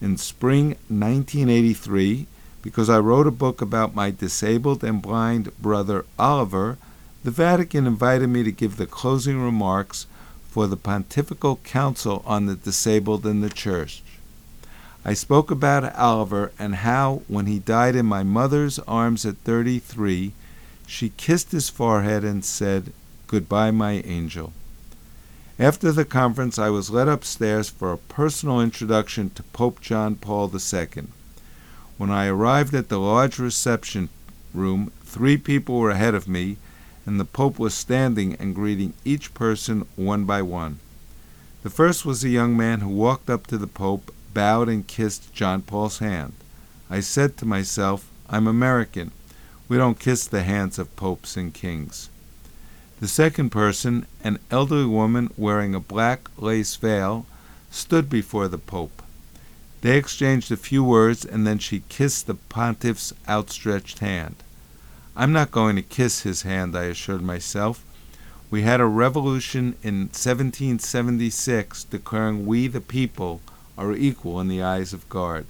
In 0.00 0.16
spring 0.16 0.76
1983, 0.88 2.26
because 2.62 2.88
I 2.88 2.98
wrote 2.98 3.26
a 3.26 3.30
book 3.30 3.60
about 3.60 3.94
my 3.94 4.10
disabled 4.10 4.82
and 4.82 5.02
blind 5.02 5.56
brother 5.60 6.04
Oliver, 6.18 6.78
the 7.22 7.30
Vatican 7.30 7.86
invited 7.86 8.28
me 8.28 8.42
to 8.42 8.50
give 8.50 8.76
the 8.76 8.86
closing 8.86 9.40
remarks 9.40 10.06
for 10.54 10.68
the 10.68 10.76
Pontifical 10.76 11.56
Council 11.64 12.22
on 12.24 12.46
the 12.46 12.54
Disabled 12.54 13.26
in 13.26 13.40
the 13.40 13.50
Church. 13.50 14.04
I 15.04 15.12
spoke 15.12 15.50
about 15.50 15.92
Oliver 15.96 16.52
and 16.60 16.76
how, 16.76 17.22
when 17.26 17.46
he 17.46 17.58
died 17.58 17.96
in 17.96 18.06
my 18.06 18.22
mother's 18.22 18.78
arms 18.86 19.26
at 19.26 19.38
33, 19.38 20.32
she 20.86 21.08
kissed 21.16 21.50
his 21.50 21.70
forehead 21.70 22.22
and 22.22 22.44
said, 22.44 22.92
Goodbye, 23.26 23.72
my 23.72 23.94
angel. 24.04 24.52
After 25.58 25.90
the 25.90 26.04
conference, 26.04 26.56
I 26.56 26.70
was 26.70 26.88
led 26.88 27.08
upstairs 27.08 27.68
for 27.68 27.92
a 27.92 27.98
personal 27.98 28.60
introduction 28.60 29.30
to 29.30 29.42
Pope 29.42 29.80
John 29.80 30.14
Paul 30.14 30.52
II. 30.54 31.08
When 31.98 32.12
I 32.12 32.28
arrived 32.28 32.74
at 32.74 32.90
the 32.90 33.00
large 33.00 33.40
reception 33.40 34.08
room, 34.54 34.92
three 35.02 35.36
people 35.36 35.80
were 35.80 35.90
ahead 35.90 36.14
of 36.14 36.28
me, 36.28 36.58
and 37.06 37.20
the 37.20 37.24
Pope 37.24 37.58
was 37.58 37.74
standing 37.74 38.34
and 38.36 38.54
greeting 38.54 38.94
each 39.04 39.34
person 39.34 39.86
one 39.96 40.24
by 40.24 40.42
one. 40.42 40.78
The 41.62 41.70
first 41.70 42.04
was 42.04 42.22
a 42.22 42.28
young 42.28 42.56
man 42.56 42.80
who 42.80 42.88
walked 42.88 43.30
up 43.30 43.46
to 43.48 43.58
the 43.58 43.66
Pope, 43.66 44.12
bowed, 44.32 44.68
and 44.68 44.86
kissed 44.86 45.32
John 45.32 45.62
Paul's 45.62 45.98
hand. 45.98 46.32
I 46.90 47.00
said 47.00 47.36
to 47.38 47.46
myself, 47.46 48.10
I'm 48.28 48.46
American. 48.46 49.12
We 49.68 49.76
don't 49.76 49.98
kiss 49.98 50.26
the 50.26 50.42
hands 50.42 50.78
of 50.78 50.94
popes 50.96 51.36
and 51.36 51.54
kings. 51.54 52.10
The 53.00 53.08
second 53.08 53.50
person, 53.50 54.06
an 54.22 54.38
elderly 54.50 54.86
woman 54.86 55.30
wearing 55.36 55.74
a 55.74 55.80
black 55.80 56.28
lace 56.36 56.76
veil, 56.76 57.26
stood 57.70 58.08
before 58.08 58.48
the 58.48 58.58
Pope. 58.58 59.02
They 59.80 59.98
exchanged 59.98 60.50
a 60.52 60.56
few 60.56 60.82
words, 60.82 61.24
and 61.24 61.46
then 61.46 61.58
she 61.58 61.82
kissed 61.88 62.26
the 62.26 62.34
pontiff's 62.34 63.12
outstretched 63.28 63.98
hand. 63.98 64.36
I'm 65.16 65.32
not 65.32 65.50
going 65.50 65.76
to 65.76 65.82
kiss 65.82 66.22
his 66.22 66.42
hand, 66.42 66.76
I 66.76 66.84
assured 66.84 67.22
myself. 67.22 67.84
We 68.50 68.62
had 68.62 68.80
a 68.80 68.86
revolution 68.86 69.76
in 69.82 70.08
1776 70.08 71.84
declaring 71.84 72.46
we, 72.46 72.66
the 72.66 72.80
people, 72.80 73.40
are 73.76 73.92
equal 73.92 74.40
in 74.40 74.48
the 74.48 74.62
eyes 74.62 74.92
of 74.92 75.08
God. 75.08 75.46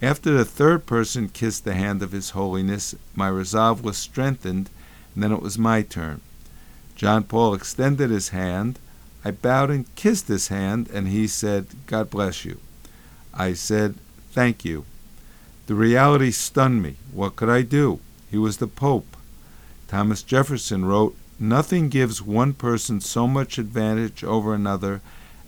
After 0.00 0.30
the 0.30 0.44
third 0.44 0.86
person 0.86 1.28
kissed 1.28 1.64
the 1.64 1.74
hand 1.74 2.02
of 2.02 2.12
His 2.12 2.30
Holiness, 2.30 2.94
my 3.14 3.28
resolve 3.28 3.82
was 3.82 3.96
strengthened, 3.96 4.70
and 5.14 5.24
then 5.24 5.32
it 5.32 5.42
was 5.42 5.58
my 5.58 5.82
turn. 5.82 6.20
John 6.94 7.24
Paul 7.24 7.54
extended 7.54 8.10
his 8.10 8.30
hand. 8.30 8.78
I 9.24 9.30
bowed 9.30 9.70
and 9.70 9.92
kissed 9.94 10.28
his 10.28 10.48
hand, 10.48 10.88
and 10.92 11.08
he 11.08 11.26
said, 11.26 11.66
God 11.86 12.10
bless 12.10 12.44
you. 12.44 12.60
I 13.34 13.54
said, 13.54 13.94
Thank 14.32 14.64
you. 14.64 14.84
The 15.66 15.74
reality 15.74 16.30
stunned 16.30 16.82
me. 16.82 16.96
What 17.12 17.36
could 17.36 17.48
I 17.48 17.62
do? 17.62 18.00
He 18.30 18.38
was 18.38 18.58
the 18.58 18.66
Pope. 18.66 19.16
Thomas 19.88 20.22
Jefferson 20.22 20.84
wrote, 20.84 21.16
Nothing 21.40 21.88
gives 21.88 22.20
one 22.20 22.52
person 22.52 23.00
so 23.00 23.28
much 23.28 23.58
advantage 23.58 24.24
over 24.24 24.54
another 24.54 25.00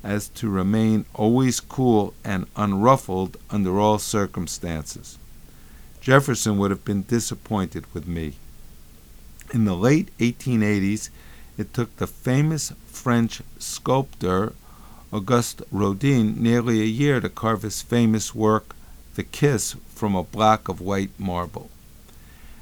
as 0.02 0.28
to 0.28 0.48
remain 0.48 1.04
always 1.14 1.60
cool 1.60 2.14
and 2.24 2.46
unruffled 2.56 3.36
under 3.50 3.78
all 3.78 3.98
circumstances. 3.98 5.18
Jefferson 6.00 6.56
would 6.58 6.70
have 6.70 6.84
been 6.84 7.02
disappointed 7.02 7.84
with 7.92 8.06
me. 8.06 8.34
In 9.52 9.64
the 9.64 9.74
late 9.74 10.16
1880s, 10.18 11.10
it 11.58 11.74
took 11.74 11.94
the 11.96 12.06
famous 12.06 12.72
French 12.86 13.42
sculptor 13.58 14.54
Auguste 15.12 15.60
Rodin 15.72 16.40
nearly 16.40 16.80
a 16.80 16.84
year 16.84 17.20
to 17.20 17.28
carve 17.28 17.62
his 17.62 17.82
famous 17.82 18.32
work, 18.34 18.76
The 19.16 19.24
Kiss, 19.24 19.74
from 19.92 20.14
a 20.14 20.22
block 20.22 20.68
of 20.68 20.80
white 20.80 21.10
marble. 21.18 21.68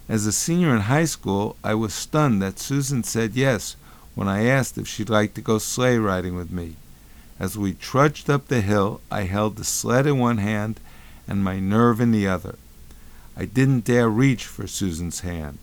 As 0.09 0.25
a 0.25 0.33
senior 0.33 0.75
in 0.75 0.83
high 0.83 1.05
school, 1.05 1.57
I 1.63 1.75
was 1.75 1.93
stunned 1.93 2.41
that 2.41 2.59
Susan 2.59 3.05
said 3.05 3.35
yes 3.35 3.77
when 4.15 4.27
I 4.27 4.47
asked 4.47 4.79
if 4.79 4.89
she'd 4.89 5.11
like 5.11 5.35
to 5.35 5.43
go 5.43 5.59
sleigh 5.59 5.99
riding 5.99 6.35
with 6.35 6.51
me. 6.51 6.77
As 7.39 7.59
we 7.59 7.75
trudged 7.75 8.31
up 8.31 8.49
the 8.49 8.63
hill, 8.63 9.03
I 9.11 9.23
held 9.23 9.57
the 9.57 9.65
sled 9.65 10.07
in 10.07 10.19
one 10.19 10.39
hand 10.39 10.81
and 11.29 11.45
my 11.45 11.61
nerve 11.61 12.01
in 12.01 12.11
the 12.11 12.27
other. 12.27 12.57
I 13.37 13.45
didn't 13.45 13.85
dare 13.85 14.09
reach 14.09 14.47
for 14.47 14.67
Susan's 14.67 15.21
hand. 15.21 15.59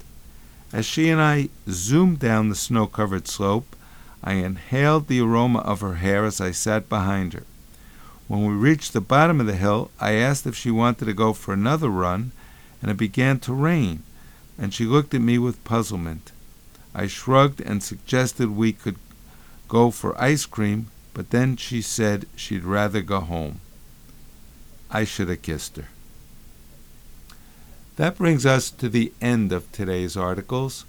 As 0.72 0.86
she 0.86 1.10
and 1.10 1.20
I 1.20 1.50
zoomed 1.68 2.20
down 2.20 2.50
the 2.50 2.56
snow 2.56 2.86
covered 2.86 3.28
slope, 3.28 3.76
I 4.24 4.34
inhaled 4.34 5.08
the 5.08 5.22
aroma 5.22 5.60
of 5.60 5.82
her 5.82 5.96
hair 5.96 6.24
as 6.24 6.40
I 6.40 6.52
sat 6.52 6.88
behind 6.88 7.34
her. 7.34 7.44
When 8.28 8.46
we 8.46 8.54
reached 8.54 8.94
the 8.94 9.02
bottom 9.02 9.40
of 9.40 9.48
the 9.48 9.56
hill, 9.56 9.90
I 10.00 10.14
asked 10.14 10.46
if 10.46 10.56
she 10.56 10.70
wanted 10.72 11.06
to 11.06 11.14
go 11.14 11.34
for 11.34 11.52
another 11.54 11.90
run, 11.90 12.32
and 12.82 12.92
it 12.92 12.98
began 12.98 13.40
to 13.40 13.54
rain, 13.54 14.04
and 14.58 14.74
she 14.74 14.86
looked 14.86 15.14
at 15.14 15.22
me 15.22 15.38
with 15.38 15.64
puzzlement. 15.64 16.32
I 16.94 17.08
shrugged 17.08 17.60
and 17.62 17.84
suggested 17.84 18.50
we 18.50 18.72
could 18.74 18.98
go 19.68 19.92
for 19.92 20.20
ice 20.22 20.46
cream, 20.46 20.88
but 21.14 21.32
then 21.32 21.58
she 21.58 21.82
said 21.82 22.28
she'd 22.36 22.64
rather 22.64 23.02
go 23.02 23.20
home. 23.20 23.60
I 24.90 25.04
should 25.04 25.30
have 25.30 25.42
kissed 25.42 25.78
her. 25.78 25.88
That 27.98 28.18
brings 28.18 28.46
us 28.46 28.70
to 28.72 28.90
the 28.90 29.14
end 29.22 29.52
of 29.52 29.72
today's 29.72 30.18
articles. 30.18 30.86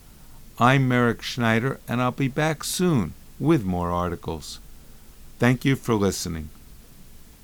I'm 0.59 0.89
Merrick 0.89 1.23
Schneider, 1.23 1.81
and 1.87 2.01
I'll 2.01 2.13
be 2.13 2.29
back 2.29 2.65
soon 2.65 3.15
with 3.39 3.65
more 3.65 3.91
articles. 3.91 4.59
Thank 5.39 5.65
you 5.65 5.77
for 5.77 5.95
listening. 5.95 6.51